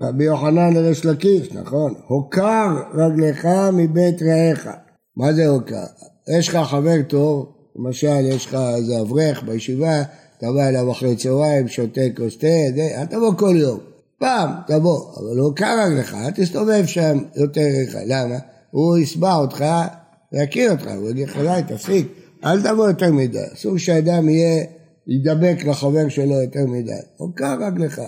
רבי 0.00 0.24
יוחנן 0.24 0.72
לריש 0.72 1.04
לקיש, 1.04 1.52
נכון. 1.52 1.94
הוקר 2.06 2.66
רגלך 2.94 3.48
מבית 3.72 4.22
רעיך. 4.22 4.70
מה 5.16 5.32
זה 5.32 5.46
הוקר? 5.46 5.84
יש 6.38 6.48
לך 6.48 6.56
חבר 6.56 7.02
טוב, 7.08 7.52
למשל 7.76 8.26
יש 8.28 8.46
לך 8.46 8.56
איזה 8.76 9.00
אברך 9.00 9.42
בישיבה, 9.42 10.02
אתה 10.38 10.46
בא 10.52 10.68
אליו 10.68 10.92
אחרי 10.92 11.16
צהריים, 11.16 11.68
שותה 11.68 12.00
כוס 12.16 12.38
תה, 12.38 12.46
אל 13.00 13.06
תבוא 13.06 13.34
כל 13.38 13.54
יום. 13.58 13.95
פעם 14.18 14.50
תבוא, 14.66 15.00
אבל 15.16 15.38
הוקר 15.38 15.74
רגלך, 15.86 16.14
אל 16.14 16.30
תסתובב 16.30 16.86
שם 16.86 17.18
יותר 17.36 17.60
רגלך. 17.60 17.96
למה? 18.06 18.36
הוא 18.70 18.98
יסבע 18.98 19.34
אותך, 19.34 19.64
יכיר 20.32 20.72
אותך, 20.72 20.86
הוא 20.96 21.10
יגיד 21.10 21.28
לך, 21.28 21.36
די, 21.36 21.74
תפסיק, 21.74 22.06
אל 22.44 22.62
תבוא 22.62 22.88
יותר 22.88 23.12
מדי. 23.12 23.38
אסור 23.54 23.78
שאדם 23.78 24.28
יהיה 24.28 24.64
ידבק 25.06 25.64
לחבר 25.64 26.08
שלו 26.08 26.42
יותר 26.42 26.66
מדי. 26.66 26.92
הוקר 27.16 27.56
רגלך, 27.66 28.00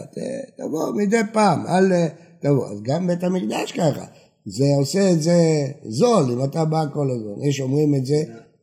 תבוא 0.57 0.93
מדי 0.95 1.21
פעם, 1.33 1.67
אל 1.67 1.93
תבוא. 2.41 2.67
אז 2.69 2.83
גם 2.83 3.07
בית 3.07 3.25
המקדש 3.25 3.73
ככה. 3.73 4.05
זה 4.47 4.65
עושה 4.79 5.11
את 5.11 5.23
זה 5.23 5.39
זול, 5.89 6.33
אם 6.33 6.45
אתה 6.45 6.65
בא 6.65 6.85
כל 6.93 7.11
הזמן. 7.11 7.49
יש 7.49 7.61
אומרים 7.61 7.95
את 7.95 8.07
זה 8.07 8.23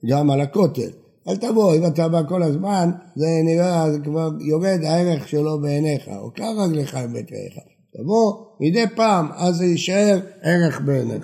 גם 0.10 0.32
על 0.32 0.42
הכותל. 0.42 0.90
אל 1.30 1.36
תבוא, 1.36 1.76
אם 1.76 1.86
אתה 1.86 2.08
בא 2.08 2.22
כל 2.28 2.44
הזמן, 2.44 2.90
זה 3.16 3.28
נראה, 3.44 3.92
זה 3.92 4.00
כבר 4.00 4.30
יורד 4.40 4.80
הערך 4.84 5.28
שלו 5.28 5.62
בעיניך. 5.62 6.10
הוקר 6.20 6.52
רגלך 6.58 6.96
עם 6.96 7.14
בית 7.14 7.32
רעיך. 7.32 7.54
תבוא 7.98 8.34
מדי 8.60 8.86
פעם, 8.96 9.28
אז 9.36 9.56
זה 9.56 9.66
יישאר 9.66 10.20
ערך 10.42 10.82
בעיניך. 10.82 11.22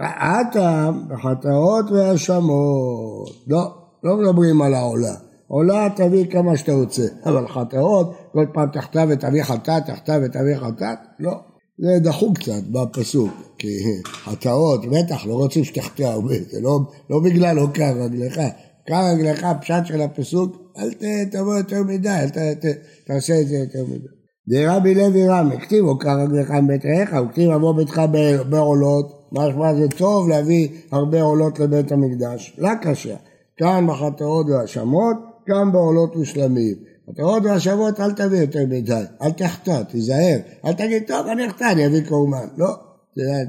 הטעם 0.00 1.08
בחטאות 1.08 1.90
והאשמות. 1.90 3.44
לא, 3.48 3.74
לא 4.04 4.16
מדברים 4.16 4.62
על 4.62 4.74
העולה. 4.74 5.14
עולה 5.48 5.88
תביא 5.96 6.26
כמה 6.26 6.56
שאתה 6.56 6.72
רוצה, 6.72 7.02
אבל 7.24 7.48
חטאות, 7.48 8.14
כל 8.32 8.46
פעם 8.52 8.68
תחטא 8.72 9.04
ותביא 9.08 9.42
חטאת, 9.42 9.86
תחטא 9.86 10.18
ותביא 10.22 10.56
חטאת, 10.56 10.98
לא. 11.18 11.49
זה 11.82 11.98
דחו 12.00 12.34
קצת 12.34 12.62
בפסוק, 12.72 13.30
כי 13.58 13.68
חטאות, 14.04 14.86
בטח, 14.86 15.26
לא 15.26 15.34
רוצים 15.34 15.64
שתחטא 15.64 16.02
הרבה, 16.02 16.34
זה 16.50 16.60
לא, 16.60 16.80
לא 17.10 17.20
בגלל 17.20 17.58
הוקר 17.58 17.92
רגלך. 18.02 18.40
הוקר 18.78 19.02
רגלך, 19.12 19.46
פשט 19.60 19.84
של 19.84 20.00
הפסוק, 20.00 20.56
אל 20.78 20.90
תבוא 21.30 21.56
יותר 21.56 21.82
מדי, 21.82 22.08
אל 22.08 22.28
ת, 22.28 22.38
ת, 22.38 22.66
תעשה 23.06 23.40
את 23.40 23.48
זה 23.48 23.56
יותר 23.56 23.84
מדי. 23.84 24.08
דרבי 24.48 24.94
לוי 24.94 25.28
רמי, 25.28 25.60
כתיב 25.60 25.84
הוקר 25.84 26.20
רגלך 26.20 26.50
מבית 26.50 26.86
רעיך, 26.86 27.16
וכתיב 27.24 27.50
אבוא 27.50 27.74
ביתך 27.74 28.02
בעולות, 28.50 29.28
משמע 29.32 29.74
זה 29.74 29.88
טוב 29.88 30.28
להביא 30.28 30.68
הרבה 30.92 31.22
עולות 31.22 31.60
לבית 31.60 31.92
המקדש, 31.92 32.56
לא 32.58 32.70
קשה. 32.82 33.16
כאן 33.56 33.86
בחטאות 33.88 34.46
והאשמות, 34.48 35.16
גם 35.48 35.72
בעולות 35.72 36.16
ושלמים. 36.16 36.74
מטרות 37.10 37.42
והשבות 37.44 38.00
אל 38.00 38.12
תביא 38.12 38.40
יותר 38.40 38.66
מדי, 38.68 39.02
אל 39.22 39.30
תחטא, 39.30 39.82
תיזהר, 39.82 40.36
אל 40.64 40.72
תגיד 40.72 41.02
טוב 41.06 41.26
אני 41.26 41.46
אחטא, 41.46 41.72
אני 41.72 41.86
אביא 41.86 42.00
קורבן, 42.08 42.46
לא, 42.56 42.68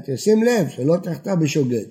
תשים 0.06 0.42
לב 0.42 0.68
שלא 0.68 0.96
תחטא 1.02 1.34
בשוגג, 1.34 1.84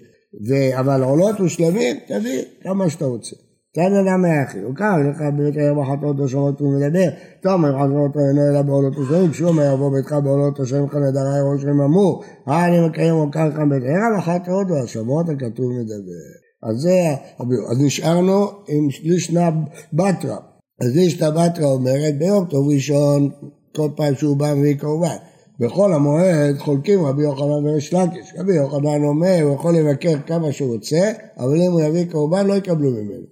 אבל 0.80 1.04
עולות 1.04 1.40
ושלמים 1.40 1.98
תביא 2.08 2.42
כמה 2.62 2.90
שאתה 2.90 3.06
רוצה. 3.06 3.36
תן 3.74 3.94
אדם 3.94 4.22
מאחי, 4.22 4.60
הוא 4.60 4.76
קרא 4.76 4.98
לך 5.10 5.22
בבית 5.38 5.58
היום 5.58 5.80
החטאות 5.80 6.16
השמות 6.26 6.62
ומדבר, 6.62 7.10
תאמר 7.42 7.74
חטאות 7.74 8.18
אינו 8.18 8.50
אלא 8.52 8.62
בעולות 8.62 8.98
ושלמים, 8.98 9.32
אומר 9.42 9.74
יבוא 9.74 9.92
ביתך 9.92 10.16
בעולות 10.24 10.60
השם 10.60 10.86
לך 10.86 10.96
נדרי 10.96 11.42
ראש 11.54 11.66
אמור, 11.66 12.24
אה 12.48 12.68
אני 12.68 12.88
מקיים 12.88 13.16
עוקר 13.16 13.48
לך 13.48 13.56
בית 13.70 13.84
ערב 13.84 14.18
החטאות 14.18 14.68
והשמות 14.70 15.30
הכתוב 15.30 15.72
מדבר. 15.72 16.52
אז 16.64 16.76
זה, 16.76 17.16
אז 17.72 17.82
נשארנו 17.82 18.46
עם 18.68 18.88
לישנא 19.04 19.50
בתרא. 19.94 20.51
אז 20.82 20.96
לישנא 20.96 21.30
בתרא 21.30 21.66
אומרת 21.66 22.18
ביום 22.18 22.46
טוב 22.46 22.70
ראשון, 22.70 23.30
כל 23.76 23.90
פעם 23.96 24.16
שהוא 24.16 24.38
בא 24.38 24.54
מביא 24.54 24.76
קורבן. 24.80 25.16
בכל 25.60 25.94
המועד 25.94 26.58
חולקים 26.58 27.06
רבי 27.06 27.24
יוחנן 27.24 27.66
ויש 27.66 27.94
לקיש. 27.94 28.34
רבי 28.38 28.56
יוחנן 28.56 29.04
אומר, 29.04 29.40
הוא 29.42 29.56
יכול 29.56 29.76
לבקר 29.76 30.18
כמה 30.28 30.52
שהוא 30.52 30.74
רוצה, 30.74 31.12
אבל 31.38 31.62
אם 31.62 31.72
הוא 31.72 31.82
יביא 31.82 32.06
קורבן 32.12 32.48
לא 32.48 32.54
יקבלו 32.54 32.92
ממנו. 32.92 33.26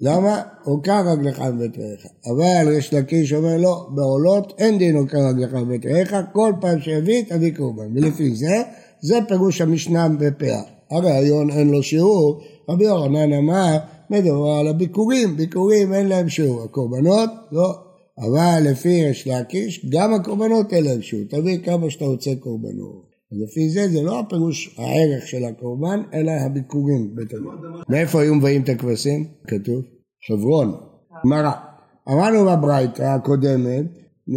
למה? 0.00 0.42
עוקר 0.64 1.08
רגלך 1.08 1.40
מבית 1.40 1.78
רעיך. 1.78 2.06
אבל 2.26 2.72
יש 2.72 2.94
לקיש 2.94 3.32
אומר 3.32 3.56
לא, 3.56 3.86
בעולות 3.94 4.52
אין 4.58 4.78
דין 4.78 4.96
עוקר 4.96 5.18
רגלך 5.18 5.54
מבית 5.54 5.86
רעיך, 5.86 6.16
כל 6.32 6.52
פעם 6.60 6.80
שיביא 6.80 7.24
תביא 7.28 7.56
קורבן. 7.56 7.96
ולפי 7.96 8.34
זה, 8.34 8.62
זה 9.00 9.18
פירוש 9.28 9.60
המשנה 9.60 10.08
בפאה. 10.08 10.62
הרעיון 10.90 11.50
אין 11.50 11.70
לו 11.70 11.82
שיעור, 11.82 12.40
רבי 12.68 12.84
יוחנן 12.84 13.32
אמר, 13.32 13.76
מדובר 14.10 14.50
על 14.60 14.68
הביקורים, 14.68 15.36
ביקורים 15.36 15.92
אין 15.92 16.06
להם 16.08 16.28
שיעור, 16.28 16.62
הקורבנות 16.62 17.30
לא, 17.52 17.74
אבל 18.18 18.70
לפי 18.70 18.88
יש 18.88 19.26
להקיש, 19.26 19.86
גם 19.88 20.14
הקורבנות 20.14 20.72
אין 20.72 20.84
להם 20.84 21.02
שיעור, 21.02 21.24
תביא 21.30 21.58
כמה 21.58 21.90
שאתה 21.90 22.04
רוצה 22.04 22.30
קורבנות. 22.40 23.14
לפי 23.32 23.68
זה, 23.68 23.88
זה 23.88 24.02
לא 24.02 24.20
הפירוש 24.20 24.76
הערך 24.78 25.26
של 25.26 25.44
הקורבן, 25.44 26.02
אלא 26.14 26.30
הביקורים 26.30 27.14
מאיפה 27.88 28.20
היו 28.20 28.34
מביאים 28.34 28.62
את 28.62 28.68
הכבשים? 28.68 29.26
כתוב, 29.48 29.82
חברון, 30.28 30.74
גמרא. 31.24 31.50
אמרנו 32.08 32.44
בברייתא 32.44 33.02
הקודמת, 33.02 33.84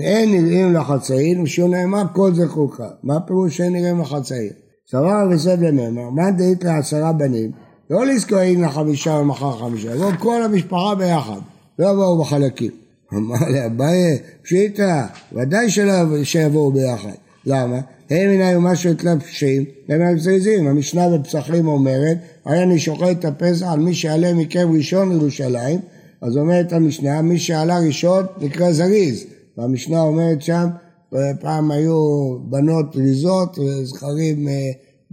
אין 0.01 0.31
נראים 0.31 0.74
לחצאין, 0.74 1.41
ושהוא 1.41 1.69
נאמר 1.69 2.03
כל 2.13 2.33
זכורך. 2.33 2.79
מה 3.03 3.15
הפירוש 3.15 3.57
שאין 3.57 3.74
נראים 3.74 4.00
לחצאין? 4.00 4.50
סבר 4.91 5.29
וסב 5.31 5.62
למאמר, 5.62 6.09
מה 6.09 6.31
דאית 6.31 6.63
לעשרה 6.63 7.13
בנים? 7.13 7.51
לא 7.89 8.06
לזכור 8.06 8.38
הנה 8.38 8.72
חמישה 8.72 9.12
ומחר 9.12 9.58
חמישה, 9.60 9.96
יבואו 9.96 10.12
כל 10.20 10.44
המשפחה 10.44 10.96
ביחד, 10.96 11.39
לא 11.79 11.91
יבואו 11.91 12.22
בחלקים. 12.22 12.72
אמר 13.13 13.50
לאביי, 13.50 14.20
פשיטא, 14.44 15.06
ודאי 15.34 15.70
שלא 15.70 16.24
שיבואו 16.24 16.72
ביחד. 16.72 17.12
למה? 17.46 17.79
הם 18.10 18.32
מן 18.32 18.41
היו 18.41 18.62
משהו 18.62 18.91
את 18.91 19.03
לפשים, 19.03 19.65
הם 19.89 20.20
זריזים. 20.20 20.67
המשנה 20.67 21.17
בפסחים 21.17 21.67
אומרת, 21.67 22.17
הרי 22.46 22.63
אני 22.63 22.79
שוחט 22.79 23.20
את 23.20 23.25
הפסח 23.25 23.65
על 23.65 23.79
מי 23.79 23.94
שעלה 23.94 24.34
מקרב 24.34 24.70
ראשון 24.72 25.10
לירושלים, 25.10 25.79
אז 26.22 26.38
אומרת 26.38 26.74
המשנה, 26.74 27.22
מי 27.22 27.39
שעלה 27.39 27.79
ראשון 27.79 28.25
נקרא 28.41 28.72
זריז. 28.72 29.25
והמשנה 29.58 30.01
אומרת 30.01 30.41
שם, 30.41 30.67
פעם 31.39 31.72
היו 31.72 32.36
בנות 32.44 32.96
ריזות 32.96 33.60
וזכרים 33.60 34.48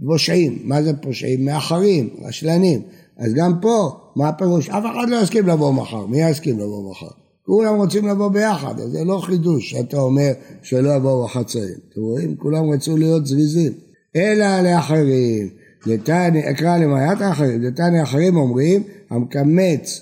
פושעים, 0.05 0.59
מה 0.63 0.83
זה 0.83 0.93
פושעים? 0.93 1.45
מאחרים, 1.45 2.09
רשלנים. 2.27 2.81
אז 3.17 3.33
גם 3.33 3.53
פה, 3.61 3.99
מה 4.15 4.29
הפירוש? 4.29 4.69
אף 4.69 4.83
אחד 4.93 5.09
לא 5.09 5.17
יסכים 5.21 5.47
לבוא 5.47 5.73
מחר, 5.73 6.05
מי 6.05 6.29
יסכים 6.29 6.59
לבוא 6.59 6.91
מחר? 6.91 7.07
כולם 7.45 7.75
רוצים 7.75 8.07
לבוא 8.07 8.27
ביחד, 8.27 8.79
אז 8.79 8.91
זה 8.91 9.03
לא 9.03 9.19
חידוש 9.23 9.69
שאתה 9.69 9.97
אומר 9.97 10.31
שלא 10.63 10.95
יבואו 10.95 11.25
החצאים. 11.25 11.75
אתם 11.89 12.01
רואים? 12.01 12.35
כולם 12.35 12.69
רצו 12.69 12.97
להיות 12.97 13.25
זריזים. 13.25 13.71
אלא 14.15 14.61
לאחרים, 14.61 15.49
לתני, 15.85 16.49
אקרא 16.51 16.77
למעט 16.77 17.21
האחרים, 17.21 17.61
לתני 17.61 18.03
אחרים 18.03 18.37
אומרים, 18.37 18.83
המקמץ 19.09 20.01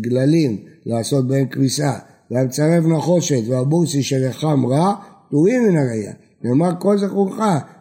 גללים 0.00 0.56
לעשות 0.86 1.28
בהם 1.28 1.46
כביסה, 1.46 1.92
והמצרף 2.30 2.84
נחושת 2.84 3.48
והבורסי 3.48 4.02
שרחם 4.02 4.66
רע, 4.66 4.94
פטורים 5.28 5.62
מן 5.62 5.76
הראייה. 5.76 6.12
נאמר 6.42 6.70
כל 6.78 6.98
זכורך, 6.98 7.34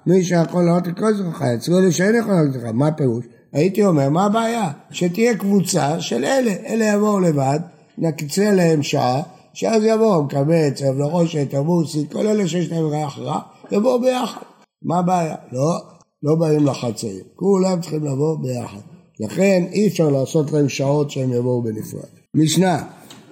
מי 0.08 0.24
שיכול 0.24 0.64
לעלות 0.64 0.88
את 0.88 1.00
כל 1.00 1.14
זכורך, 1.14 1.42
יצרו 1.56 1.80
לי 1.80 1.92
שאין 1.92 2.16
יכול 2.16 2.34
לעלות 2.34 2.56
לך, 2.56 2.64
מה 2.74 2.88
הפירוש? 2.88 3.26
הייתי 3.54 3.86
אומר, 3.86 4.10
מה 4.10 4.26
הבעיה? 4.26 4.72
שתהיה 4.92 5.38
קבוצה 5.38 6.02
של 6.02 6.26
אלה, 6.26 6.52
אלה 6.66 6.86
יבואו 6.86 7.20
לבד, 7.20 7.60
נקצה 7.98 8.52
להם 8.52 8.84
שעה, 8.84 9.22
שאז 9.54 9.84
יבואו, 9.84 10.24
מקבץ, 10.24 10.82
אבלרושת, 10.82 11.54
אבוסי, 11.54 12.06
כל 12.12 12.28
אלה 12.28 12.48
שיש 12.48 12.72
להם 12.72 12.86
ריח 12.86 13.20
רע, 13.20 13.40
יבואו 13.72 14.02
ביחד. 14.02 14.42
מה 14.84 15.00
הבעיה? 15.00 15.36
לא, 15.52 15.78
לא 16.24 16.36
באים 16.36 16.66
לחצאים, 16.66 17.24
כולם 17.36 17.82
צריכים 17.82 18.06
לבוא 18.06 18.38
ביחד. 18.42 18.82
לכן 19.20 19.64
אי 19.72 19.88
אפשר 19.88 20.10
לעשות 20.10 20.52
להם 20.52 20.70
שעות 20.70 21.12
שהם 21.12 21.34
יבואו 21.34 21.62
בנפרד. 21.62 22.10
משנה, 22.36 22.84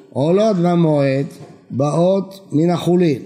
עולות 0.09 0.57
במועד 0.57 1.25
באות 1.71 2.47
מן 2.51 2.69
החולין. 2.69 3.21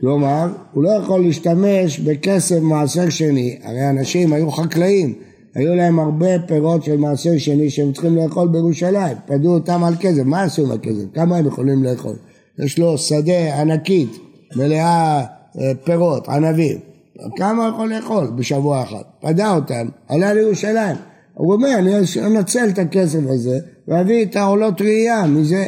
כלומר, 0.00 0.46
הוא 0.72 0.84
לא 0.84 0.90
יכול 0.90 1.22
להשתמש 1.22 2.00
בכסף 2.00 2.58
מעשר 2.60 3.08
שני, 3.08 3.58
הרי 3.62 3.90
אנשים 3.90 4.32
היו 4.32 4.50
חקלאים, 4.50 5.14
היו 5.54 5.74
להם 5.74 5.98
הרבה 5.98 6.38
פירות 6.46 6.84
של 6.84 6.96
מעשר 6.96 7.38
שני 7.38 7.70
שהם 7.70 7.92
צריכים 7.92 8.16
לאכול 8.16 8.48
בירושלים, 8.48 9.16
פדו 9.26 9.54
אותם 9.54 9.84
על 9.84 9.94
כסף, 10.00 10.22
מה 10.24 10.42
עשו 10.42 10.62
עם 10.62 10.70
הכסף? 10.70 11.04
כמה 11.14 11.36
הם 11.36 11.46
יכולים 11.46 11.84
לאכול? 11.84 12.16
יש 12.58 12.78
לו 12.78 12.98
שדה 12.98 13.60
ענקית, 13.60 14.18
מלאה 14.56 15.24
אה, 15.60 15.72
פירות, 15.84 16.28
ענבים, 16.28 16.78
כמה 17.36 17.66
הוא 17.66 17.74
יכול 17.74 17.94
לאכול 17.94 18.30
בשבוע 18.36 18.82
אחד? 18.82 19.02
פדה 19.20 19.54
אותם, 19.54 19.88
עלה 20.08 20.34
לירושלים. 20.34 20.96
הוא 21.34 21.52
אומר, 21.52 21.68
אני 21.78 21.94
אנצל 22.26 22.68
את 22.68 22.78
הכסף 22.78 23.18
הזה 23.28 23.58
ואביא 23.88 24.24
את 24.24 24.36
העולות 24.36 24.80
ראייה 24.80 25.26
מזה. 25.26 25.66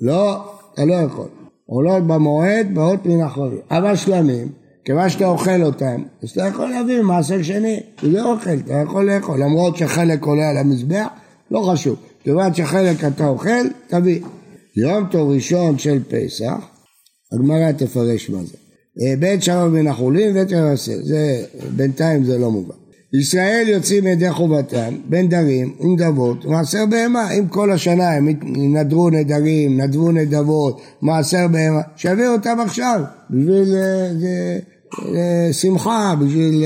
לא, 0.00 0.36
אתה 0.74 0.84
לא 0.84 0.94
יכול. 0.94 1.43
עולות 1.66 2.06
במועד, 2.06 2.74
באות 2.74 3.06
מן 3.06 3.20
החורים. 3.20 3.60
אבל 3.70 3.96
שלמים, 3.96 4.48
כיוון 4.84 5.08
שאתה 5.08 5.26
אוכל 5.26 5.62
אותם, 5.62 6.02
אז 6.22 6.30
אתה 6.30 6.46
יכול 6.46 6.70
להביא 6.70 7.02
מעשר 7.02 7.42
שני, 7.42 7.80
זה 8.02 8.24
אוכל, 8.24 8.50
אתה 8.64 8.74
יכול 8.74 9.10
לאכול, 9.10 9.42
למרות 9.42 9.76
שחלק 9.76 10.22
עולה 10.22 10.50
על 10.50 10.56
המזבח, 10.56 11.06
לא 11.50 11.70
חשוב. 11.72 11.96
כיוון 12.22 12.54
שחלק 12.54 13.04
אתה 13.04 13.28
אוכל, 13.28 13.68
תביא. 13.88 14.20
יום 14.76 15.06
טוב 15.10 15.30
ראשון 15.30 15.78
של 15.78 16.02
פסח, 16.08 16.68
הגמרא 17.32 17.72
תפרש 17.72 18.30
מה 18.30 18.38
זה. 18.44 18.56
אה, 19.00 19.16
בית 19.16 19.42
שמאי 19.42 19.68
מן 19.68 19.86
החולין 19.86 20.30
ובית 20.30 20.52
מעשר, 20.52 20.96
זה 21.02 21.44
בינתיים 21.76 22.24
זה 22.24 22.38
לא 22.38 22.50
מובן. 22.50 22.83
ישראל 23.20 23.64
יוצאים 23.68 24.06
ידי 24.06 24.30
חובתם 24.30 24.94
בין 25.08 25.28
דרים 25.28 25.74
ונדבות 25.80 26.44
ומעשר 26.44 26.86
בהמה 26.86 27.30
אם 27.30 27.48
כל 27.48 27.72
השנה 27.72 28.10
הם 28.10 28.28
נדרו 28.56 29.10
נדרים, 29.10 29.80
נדבו 29.80 30.12
נדבות, 30.12 30.80
מעשר 31.02 31.48
בהמה, 31.48 31.80
שיביאו 31.96 32.32
אותם 32.32 32.56
עכשיו 32.60 33.00
בשביל 33.30 33.74
אה, 33.74 34.58
אה, 35.16 35.52
שמחה, 35.52 36.14
בשביל 36.20 36.64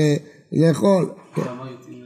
לאכול. 0.51 1.09
כן. 1.35 1.41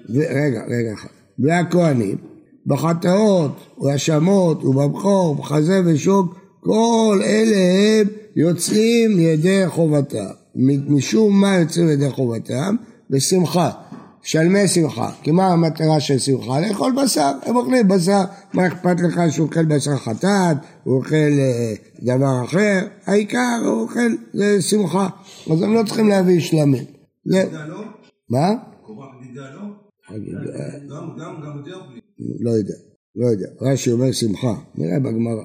רגע, 0.09 0.61
רגע 0.67 0.93
אחד. 0.93 1.07
והכהנים 1.39 2.17
בחטאות 2.65 3.51
ובהאשמות 3.77 4.65
ובבכור 4.65 5.31
ובחזה 5.31 5.81
ושוק 5.85 6.35
כל 6.59 7.19
אלה 7.23 7.57
הם 7.57 8.07
יוצאים 8.35 9.19
ידי 9.19 9.63
חובתם. 9.67 10.25
משום 10.87 11.41
מה 11.41 11.57
יוצאים 11.57 11.89
ידי 11.89 12.09
חובתם? 12.09 12.75
בשמחה. 13.09 13.71
שלמי 14.23 14.67
שמחה. 14.67 15.11
כי 15.21 15.31
מה 15.31 15.47
המטרה 15.47 15.99
של 15.99 16.19
שמחה? 16.19 16.59
לאכול 16.59 16.93
בשר. 17.03 17.31
הם 17.45 17.55
אוכלים 17.55 17.87
בשר. 17.87 18.21
מה 18.53 18.67
אכפת 18.67 18.95
לך 18.99 19.21
שהוא 19.29 19.47
אוכל 19.47 19.65
בשר 19.65 19.95
חטאת, 19.97 20.57
הוא 20.83 20.95
אוכל 20.95 21.15
אה, 21.15 21.73
דבר 22.01 22.43
אחר? 22.45 22.87
העיקר 23.05 23.61
הוא 23.65 23.81
אוכל, 23.81 24.11
זה 24.33 24.61
שמחה. 24.61 25.09
אז 25.51 25.61
הם 25.61 25.73
לא 25.73 25.83
צריכים 25.85 26.09
להביא 26.09 26.39
שלמים. 26.39 26.83
זה... 27.25 27.43
מה? 28.29 28.49
לא? 28.49 28.55
גם, 30.89 31.09
גם, 31.19 31.41
גם 31.45 31.57
יותר 31.57 31.79
בלי. 31.89 32.01
לא 32.39 32.49
יודע, 32.49 32.73
לא 33.15 33.25
יודע. 33.25 33.47
רש"י 33.61 33.91
אומר 33.91 34.11
שמחה. 34.11 34.53
נראה 34.75 34.99
בגמרא. 34.99 35.43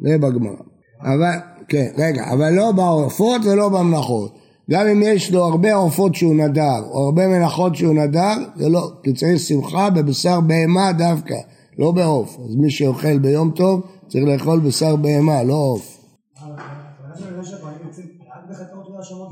נראה 0.00 0.18
בגמרא. 0.18 0.62
אבל, 1.00 1.36
כן, 1.68 1.92
רגע, 1.98 2.32
אבל 2.32 2.52
לא 2.52 2.72
בעורפות 2.72 3.42
ולא 3.44 3.68
במנחות. 3.68 4.34
גם 4.72 4.86
אם 4.86 5.02
יש 5.02 5.30
לו 5.30 5.44
הרבה 5.44 5.74
עורפות 5.74 6.14
שהוא 6.14 6.34
נדר, 6.34 6.82
או 6.90 7.04
הרבה 7.04 7.28
מנחות 7.28 7.76
שהוא 7.76 7.94
נדר, 7.94 8.34
זה 8.56 8.68
לא, 8.68 8.92
כי 9.02 9.12
צריך 9.12 9.38
שמחה 9.38 9.90
בבשר 9.90 10.40
בהמה 10.40 10.92
דווקא, 10.92 11.34
לא 11.78 11.90
בעוף. 11.90 12.36
אז 12.48 12.56
מי 12.56 12.70
שאוכל 12.70 13.18
ביום 13.18 13.50
טוב, 13.50 13.80
צריך 14.08 14.24
לאכול 14.24 14.60
בשר 14.60 14.96
בהמה, 14.96 15.42
לא 15.42 15.54
עוף. 15.54 15.96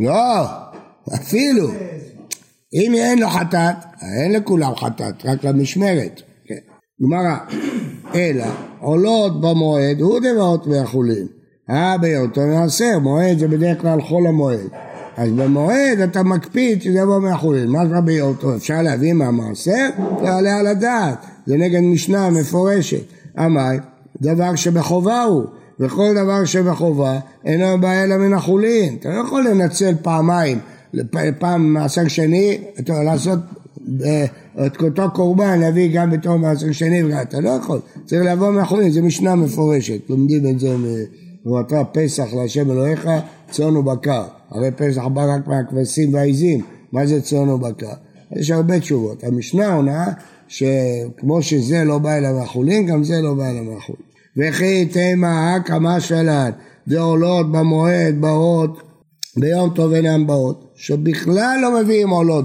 לא, 0.01 0.47
אפילו. 1.15 1.69
אם 2.75 2.95
אין 2.95 3.19
לו 3.19 3.29
חטאת, 3.29 3.77
אין 4.17 4.33
לכולם 4.33 4.77
חטאת, 4.77 5.25
רק 5.25 5.45
למשמרת. 5.45 6.23
כן. 6.47 6.55
גמרא, 7.03 7.37
אלא 8.15 8.45
עולות 8.81 9.41
במועד 9.41 10.01
הוא 10.01 10.21
דבעות 10.21 10.67
מהחולין. 10.67 11.27
אה 11.71 11.99
ביותו 11.99 12.41
מעשר, 12.41 12.99
מועד 12.99 13.39
זה 13.39 13.49
בדרך 13.49 13.81
כלל 13.81 14.03
חול 14.03 14.27
המועד. 14.27 14.88
אז 15.19 15.31
במועד 15.31 16.01
אתה 16.05 16.23
מקפיד 16.23 16.83
שזה 16.83 16.99
יבוא 16.99 17.19
מהחולין. 17.19 17.69
מה 17.69 17.87
זה 17.87 18.01
ביותו? 18.01 18.57
אפשר 18.57 18.83
להביא 18.83 19.13
מהמעשר? 19.13 19.89
לא 20.23 20.29
על 20.29 20.67
הדעת. 20.67 21.27
זה 21.47 21.57
נגד 21.57 21.81
משנה 21.81 22.31
מפורשת. 22.31 23.03
אמר, 23.39 23.71
דבר 24.21 24.55
שבחובה 24.55 25.23
הוא. 25.23 25.45
וכל 25.81 26.15
דבר 26.15 26.45
שבחובה 26.45 27.19
אינו 27.45 27.81
בא 27.81 27.93
אלא 27.93 28.17
מן 28.17 28.33
החולין. 28.33 28.97
אתה 29.01 29.09
לא 29.09 29.21
יכול 29.21 29.49
לנצל 29.49 29.95
פעמיים, 30.03 30.59
פעם 31.39 31.73
מעשר 31.75 32.09
שני, 32.09 32.59
אתה 32.79 33.03
לעשות 33.03 33.39
אה, 34.05 34.25
את 34.67 34.83
אותו 34.83 35.11
קורבן 35.15 35.61
להביא 35.61 35.91
גם 35.95 36.11
בתור 36.11 36.37
מעשר 36.37 36.73
שני, 36.73 37.23
אתה 37.23 37.41
לא 37.41 37.51
יכול, 37.51 37.81
צריך 38.07 38.23
לבוא 38.25 38.51
מהחולין, 38.51 38.91
זה 38.91 39.03
משנה 39.03 39.35
מפורשת, 39.35 40.11
לומדים 40.11 40.47
את 40.47 40.61
זה 40.61 40.75
ואתה 41.47 41.85
פסח 41.85 42.27
להשם 42.35 42.71
אלוהיך 42.71 43.09
צאן 43.51 43.77
ובקר, 43.77 44.25
הרי 44.51 44.71
פסח 44.71 45.05
בא 45.05 45.35
רק 45.35 45.47
מהכבשים 45.47 46.15
והעיזים, 46.15 46.61
מה 46.93 47.07
זה 47.07 47.23
צאן 47.23 47.49
ובקר? 47.49 47.93
יש 48.37 48.51
הרבה 48.51 48.81
תשובות, 48.81 49.25
המשנה 49.25 49.75
עונה 49.75 50.07
שכמו 50.49 51.43
שזה 51.43 51.85
לא 51.85 51.99
בא 51.99 52.17
אליו 52.17 52.35
מהחולין, 52.39 52.87
גם 52.87 53.05
זה 53.05 53.21
לא 53.23 53.35
בא 53.35 53.51
אליו 53.51 53.65
מהחולין. 53.65 54.03
וכי 54.37 54.87
תימא 54.87 55.59
כמה 55.65 56.01
שלן 56.01 56.51
דעולות 56.89 57.53
במועד 57.53 58.21
באות 58.21 58.83
ביום 59.37 59.71
טוב 59.71 59.93
אינן 59.93 60.27
באות, 60.27 60.73
שבכלל 60.77 61.59
לא 61.63 61.81
מביאים 61.81 62.11
עולות 62.11 62.45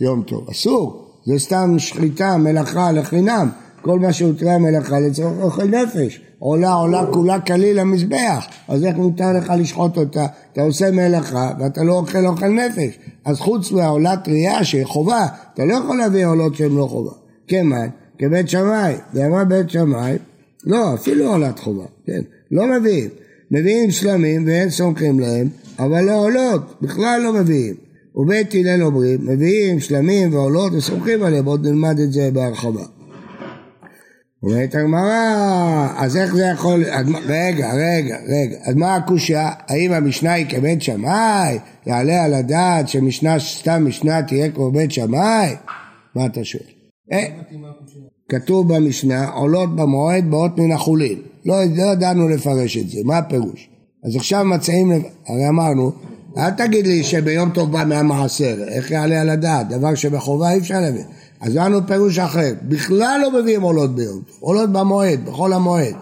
ביום 0.00 0.22
טוב, 0.22 0.50
אסור, 0.50 1.04
זה 1.26 1.38
סתם 1.38 1.74
שחיטה, 1.78 2.36
מלאכה 2.36 2.92
לחינם, 2.92 3.48
כל 3.82 3.98
מה 3.98 4.12
שהותרה 4.12 4.58
מלאכה 4.58 5.00
לצורך 5.00 5.42
אוכל 5.42 5.64
נפש, 5.64 6.20
עולה 6.44 6.72
עולה 6.72 7.06
כולה 7.12 7.40
כליל 7.40 7.80
למזבח, 7.80 8.46
אז 8.68 8.84
איך 8.84 8.96
מותר 8.96 9.32
לך 9.32 9.52
לשחוט 9.58 9.96
אותה? 9.96 10.26
אתה 10.52 10.62
עושה 10.62 10.90
מלאכה 10.90 11.52
ואתה 11.60 11.82
לא 11.82 11.92
אוכל 11.92 12.26
אוכל 12.26 12.48
נפש, 12.48 12.98
אז 13.24 13.38
חוץ 13.38 13.72
מהעולה 13.72 14.16
טריה 14.16 14.64
שהיא 14.64 14.84
חובה, 14.84 15.26
אתה 15.54 15.64
לא 15.64 15.74
יכול 15.74 15.98
להביא 15.98 16.26
עולות 16.26 16.54
שהן 16.54 16.76
לא 16.76 16.86
חובה. 16.90 17.10
כמן, 17.48 17.88
כבית 18.18 18.48
שמאי, 18.48 18.94
ואמרה 19.14 19.44
בית 19.44 19.70
שמאי, 19.70 20.16
לא, 20.64 20.94
אפילו 20.94 21.32
עולת 21.32 21.58
חובה, 21.58 21.84
כן, 22.06 22.20
לא 22.50 22.66
מביאים. 22.66 23.08
מביאים 23.50 23.90
שלמים 23.90 24.44
ואין 24.46 24.70
סומכים 24.70 25.20
להם, 25.20 25.48
אבל 25.78 26.04
לא 26.04 26.24
עולות, 26.24 26.74
בכלל 26.82 27.20
לא 27.24 27.32
מביאים. 27.32 27.74
ובית 28.16 28.54
הלל 28.54 28.82
אומרים, 28.82 29.18
מביאים 29.22 29.80
שלמים 29.80 30.34
ועולות 30.34 30.72
וסומכים 30.72 31.22
עליהם, 31.22 31.44
עוד 31.44 31.66
נלמד 31.66 31.98
את 31.98 32.12
זה 32.12 32.30
בהרחבה. 32.32 32.84
אומרת 34.44 34.74
הגמרא, 34.74 35.88
אז 35.96 36.16
איך 36.16 36.34
זה 36.34 36.44
יכול, 36.52 36.84
אז, 36.84 37.06
רגע, 37.26 37.72
רגע, 37.74 38.16
רגע, 38.28 38.56
אז 38.64 38.74
מה 38.74 38.94
הקושייה? 38.94 39.50
האם 39.68 39.92
המשנה 39.92 40.32
היא 40.32 40.46
כבית 40.48 40.82
שמאי? 40.82 41.58
יעלה 41.86 42.24
על 42.24 42.34
הדעת 42.34 42.88
שמשנה, 42.88 43.38
סתם 43.38 43.84
משנה 43.88 44.22
תהיה 44.22 44.50
כמו 44.50 44.70
בית 44.70 44.92
שמאי? 44.92 45.54
מה 46.14 46.26
אתה 46.26 46.44
שואל? 46.44 46.62
אה, 47.12 47.26
כתוב 48.28 48.74
במשנה, 48.74 49.28
עולות 49.28 49.76
במועד 49.76 50.30
באות 50.30 50.58
מן 50.58 50.72
החולין. 50.72 51.18
לא, 51.44 51.56
לא 51.76 51.92
ידענו 51.92 52.28
לפרש 52.28 52.76
את 52.76 52.88
זה, 52.88 52.98
מה 53.04 53.18
הפירוש? 53.18 53.68
אז 54.04 54.16
עכשיו 54.16 54.44
מציעים, 54.44 54.92
הרי 55.26 55.48
אמרנו, 55.48 55.92
אל 56.36 56.50
תגיד 56.50 56.86
לי 56.86 57.02
שביום 57.02 57.50
טוב 57.50 57.72
בא 57.72 57.84
מהמעשר, 57.84 58.56
איך 58.68 58.90
יעלה 58.90 59.20
על 59.20 59.30
הדעת? 59.30 59.68
דבר 59.68 59.94
שבחובה 59.94 60.50
אי 60.52 60.58
אפשר 60.58 60.80
להביא. 60.80 61.04
אז 61.44 61.56
לנו 61.56 61.86
פירוש 61.86 62.18
אחר, 62.18 62.52
בכלל 62.62 63.20
לא 63.22 63.40
מביאים 63.40 63.62
עולות 63.62 63.94
ביום 63.94 64.22
עולות 64.40 64.70
במועד, 64.72 65.24
בכל 65.24 65.52
המועד. 65.52 65.94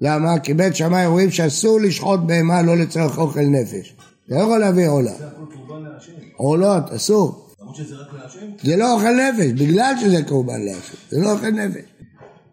למה? 0.00 0.38
כי 0.38 0.54
בית 0.54 0.76
שמאי 0.76 1.06
רואים 1.06 1.30
שאסור 1.30 1.80
לשחוט 1.80 2.20
בהמה 2.20 2.62
לא 2.62 2.76
לצורך 2.76 3.18
אוכל 3.18 3.40
נפש. 3.40 3.94
אתה 4.26 4.34
לא 4.34 4.40
יכול 4.40 4.58
להביא 4.58 4.88
עולה. 4.88 5.12
עולות, 6.36 6.92
אסור. 6.92 7.46
זה 8.62 8.76
לא 8.76 8.94
אוכל 8.94 9.12
נפש, 9.12 9.52
בגלל 9.52 9.94
שזה 10.00 10.22
קורבן 10.22 10.60
להשם, 10.60 10.96
זה 11.10 11.20
לא 11.20 11.32
אוכל 11.32 11.50
נפש. 11.50 11.84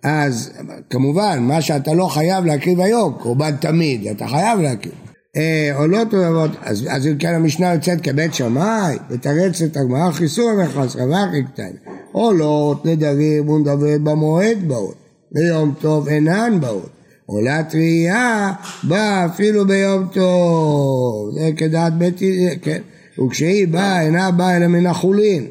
אז 0.03 0.51
כמובן, 0.89 1.39
מה 1.41 1.61
שאתה 1.61 1.93
לא 1.93 2.07
חייב 2.07 2.45
להקריב 2.45 2.79
היום, 2.79 3.13
קורבן 3.13 3.55
תמיד, 3.55 4.07
אתה 4.07 4.27
חייב 4.27 4.59
להקריב. 4.59 4.93
אה, 5.37 5.71
עולות 5.75 6.13
רבבות, 6.13 6.51
אז, 6.61 6.87
אז 6.89 7.07
אם 7.07 7.17
כן 7.17 7.35
המשנה 7.35 7.73
יוצאת 7.73 8.01
כבית 8.01 8.33
שמאי, 8.33 8.97
ותרץ 9.09 9.61
את 9.61 9.77
הגמרא 9.77 10.11
חיסור 10.11 10.49
המכס, 10.49 10.95
רווח 10.95 11.29
קטן. 11.53 11.92
עולות, 12.13 12.85
נדרים 12.85 13.49
ונדברת 13.49 14.01
במועד 14.01 14.67
באות, 14.67 14.95
ביום 15.31 15.73
טוב 15.81 16.07
אינן 16.07 16.57
באות. 16.61 16.89
עולה 17.25 17.63
טרייה 17.63 18.53
באה 18.83 19.25
אפילו 19.25 19.67
ביום 19.67 20.07
טוב, 20.13 21.31
זה 21.33 21.49
כדעת 21.57 21.97
בית, 21.97 22.19
כן. 22.61 22.81
וכשהיא 23.25 23.67
באה 23.67 24.01
אינה 24.01 24.31
באה 24.31 24.57
אלא 24.57 24.67
מן 24.67 24.85
החולין 24.85 25.45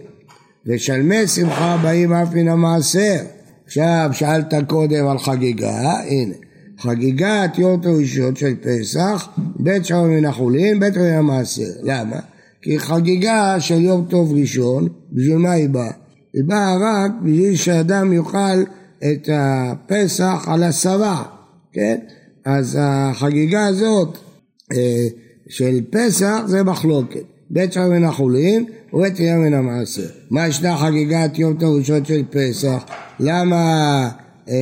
ושלמי 0.66 1.26
שמחה 1.26 1.80
באים 1.82 2.12
אף 2.12 2.34
מן 2.34 2.48
המעשר 2.48 3.16
עכשיו 3.66 4.10
שאלת 4.12 4.54
קודם 4.66 5.06
על 5.06 5.18
חגיגה, 5.18 5.92
הנה 6.08 6.34
חגיגת 6.78 7.58
יום 7.58 7.80
ראשון 7.84 8.36
של 8.36 8.54
פסח, 8.62 9.28
בית 9.56 9.84
שם 9.84 10.04
מן 10.04 10.24
החולין, 10.24 10.80
בית 10.80 10.96
מן 10.96 11.12
המעשר. 11.12 11.70
למה? 11.82 12.16
כי 12.62 12.78
חגיגה 12.78 13.60
של 13.60 13.80
יום 13.80 14.06
טוב 14.08 14.32
ראשון, 14.32 14.88
בשביל 15.12 15.36
מה 15.36 15.52
היא 15.52 15.68
באה? 15.68 15.90
היא 16.34 16.44
באה 16.44 16.76
רק 16.76 17.10
בשביל 17.22 17.56
שאדם 17.56 18.12
יאכל 18.12 18.62
את 18.98 19.28
הפסח 19.32 20.44
על 20.46 20.62
הסבה, 20.62 21.22
כן? 21.72 21.98
אז 22.44 22.78
החגיגה 22.80 23.66
הזאת 23.66 24.18
אה, 24.72 25.06
של 25.48 25.80
פסח 25.90 26.38
זה 26.46 26.62
מחלוקת. 26.62 27.22
בית 27.50 27.72
שם 27.72 27.90
מן 27.90 28.04
החולין 28.04 28.64
ובית 28.92 29.20
ים 29.20 29.42
מן 29.42 29.54
המעשר. 29.54 30.06
מה 30.30 30.48
ישנה 30.48 30.76
חגיגת 30.76 31.38
יום 31.38 31.54
טוב 31.54 31.78
ראשון 31.78 32.04
של 32.04 32.22
פסח? 32.30 32.84
למה, 33.20 34.08
אה, 34.48 34.54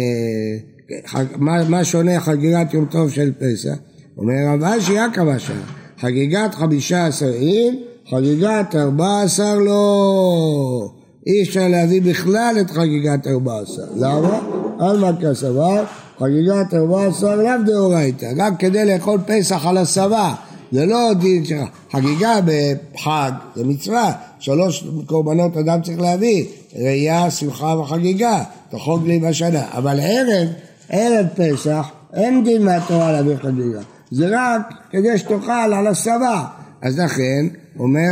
חג, 1.07 1.25
מה, 1.37 1.69
מה 1.69 1.85
שונה 1.85 2.21
חגיגת 2.21 2.75
יום 2.75 2.85
טוב 2.85 3.11
של 3.11 3.33
פסח? 3.39 3.75
אומר 4.19 4.35
רב 4.47 4.65
אשי 4.65 4.93
יעקב 4.93 5.29
אשר, 5.29 5.55
חגיגת 5.99 6.55
חמישה 6.55 7.07
עשר 7.07 7.33
אין, 7.33 7.83
חגיגת 8.11 8.75
ארבע 8.75 9.23
עשר 9.23 9.59
לא. 9.59 11.00
אי 11.27 11.43
אפשר 11.43 11.69
להביא 11.69 12.03
בכלל 12.03 12.57
את 12.61 12.71
חגיגת 12.71 13.27
ארבע 13.27 13.61
עשר. 13.61 13.83
למה? 13.97 14.39
עלמא 14.79 15.11
כסבר, 15.23 15.85
חגיגת 16.19 16.75
ארבע 16.75 17.07
עשר 17.07 17.37
לאו 17.37 17.65
דאורייתא, 17.67 18.33
גם 18.37 18.57
כדי 18.57 18.85
לאכול 18.85 19.19
פסח 19.27 19.67
על 19.67 19.79
הסבה. 19.79 20.35
זה 20.73 20.87
לא 20.87 21.11
דין 21.21 21.45
של 21.45 21.57
חגיגה 21.93 22.35
בחג, 22.45 23.31
זה 23.57 23.65
מצווה, 23.65 24.13
שלוש 24.39 24.85
קורבנות 25.07 25.57
אדם 25.57 25.83
צריך 25.83 26.01
להביא, 26.01 26.45
ראייה, 26.77 27.31
שמחה 27.31 27.67
וחגיגה, 27.67 28.43
תחוג 28.71 29.07
לי 29.07 29.19
בשנה, 29.19 29.65
אבל 29.73 30.01
ערב, 30.01 30.49
ערב 30.89 31.27
פסח, 31.35 31.89
אין 32.15 32.45
דין 32.45 32.65
מהתורה 32.65 33.13
להביא 33.13 33.37
חגיגה, 33.37 33.81
זה 34.11 34.29
רק 34.31 34.63
כדי 34.91 35.19
שתאכל 35.19 35.73
על 35.75 35.87
הסבה, 35.87 36.45
אז 36.83 36.99
לכן, 36.99 37.47
אומר, 37.79 38.11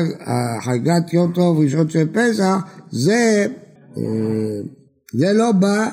חגיגת 0.65 1.13
יום 1.13 1.33
טוב 1.33 1.61
ראשון 1.61 1.91
של 1.91 2.09
פסח, 2.13 2.57
זה, 2.91 3.47
אה, 3.97 4.03
זה 5.15 5.33
לא 5.33 5.53
בא 5.53 5.89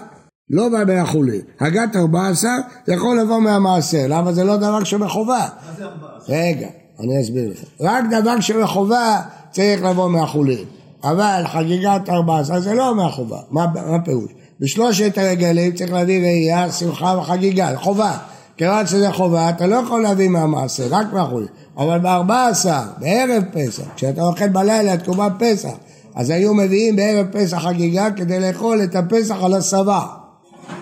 לא 0.49 0.69
בא 0.69 0.93
מהחולין. 0.93 1.41
הגת 1.59 1.95
14 1.95 2.51
זה 2.85 2.93
יכול 2.93 3.19
לבוא 3.19 3.39
מהמעשר, 3.39 4.05
למה 4.09 4.33
זה 4.33 4.43
לא 4.43 4.57
דבר 4.57 4.83
שבחובה? 4.83 5.47
מה 5.67 5.73
זה 5.77 5.85
14? 5.85 6.35
רגע, 6.35 6.67
אני 6.99 7.21
אסביר 7.21 7.51
לך. 7.51 7.59
רק 7.79 8.03
דבר 8.11 8.39
שבחובה 8.39 9.21
צריך 9.51 9.83
לבוא 9.83 10.09
מהחולין. 10.09 10.65
אבל 11.03 11.43
חגיגת 11.47 12.09
14 12.09 12.59
זה 12.59 12.73
לא 12.73 12.95
מהחובה. 12.95 13.39
מה, 13.51 13.65
מה 13.75 14.01
פירוש? 14.05 14.31
בשלושת 14.59 15.17
הרגלים 15.17 15.71
צריך 15.71 15.93
להביא 15.93 16.21
ראייה, 16.21 16.71
שמחה 16.71 17.17
וחגיגה, 17.19 17.77
חובה. 17.77 18.17
כיוון 18.57 18.87
שזה 18.87 19.11
חובה, 19.11 19.49
אתה 19.49 19.67
לא 19.67 19.75
יכול 19.75 20.03
להביא 20.03 20.29
מהמעשר, 20.29 20.87
רק 20.89 21.13
מהחולין. 21.13 21.47
אבל 21.77 21.99
ב-14, 21.99 22.69
בערב 22.99 23.43
פסח, 23.53 23.83
כשאתה 23.95 24.21
אוכל 24.21 24.47
בלילה 24.47 24.97
תקומת 24.97 25.31
פסח, 25.39 25.73
אז 26.15 26.29
היו 26.29 26.53
מביאים 26.53 26.95
בערב 26.95 27.27
פסח 27.31 27.57
חגיגה 27.57 28.11
כדי 28.11 28.39
לאכול 28.39 28.83
את 28.83 28.95
הפסח 28.95 29.35
על 29.43 29.53
הסבה. 29.53 30.05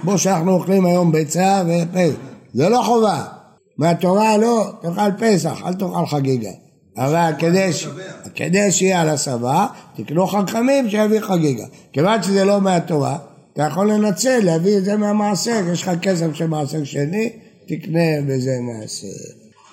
כמו 0.01 0.17
שאנחנו 0.17 0.51
אוכלים 0.51 0.86
היום 0.86 1.12
ביצה 1.12 1.63
ופסח. 1.67 2.15
זה 2.53 2.69
לא 2.69 2.81
חובה. 2.86 3.23
מהתורה 3.77 4.38
לא, 4.38 4.71
תאכל 4.81 5.12
פסח, 5.19 5.62
אל 5.65 5.73
תאכל 5.73 6.05
חגיגה. 6.05 6.49
אבל 6.97 7.31
כדי, 7.39 7.73
ש... 7.73 7.88
כדי 8.36 8.71
שיהיה 8.71 9.01
על 9.01 9.09
הסבה, 9.09 9.67
תקנו 9.95 10.27
חכמים 10.27 10.89
שיביא 10.89 11.19
חגיגה. 11.19 11.65
כיוון 11.93 12.23
שזה 12.23 12.45
לא 12.45 12.62
מהתורה, 12.62 13.17
אתה 13.53 13.63
יכול 13.63 13.91
לנצל, 13.91 14.39
להביא 14.43 14.77
את 14.77 14.86
זה 14.86 14.97
מהמעשר, 14.97 15.62
יש 15.73 15.83
לך 15.83 15.91
כסף 16.01 16.33
של 16.33 16.47
מעשר 16.47 16.83
שני, 16.83 17.29
תקנה 17.65 18.21
בזה 18.28 18.60
מעשר. 18.62 19.08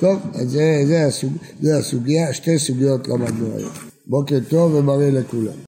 טוב, 0.01 0.19
אז 0.35 0.51
זה, 0.51 0.83
זה, 0.87 1.07
הסוג, 1.07 1.33
זה 1.61 1.79
הסוגיה, 1.79 2.33
שתי 2.33 2.59
סוגיות 2.59 3.09
למדנו 3.09 3.57
היום. 3.57 3.73
בוקר 4.07 4.39
טוב 4.49 4.75
ובריא 4.75 5.11
לכולם. 5.11 5.53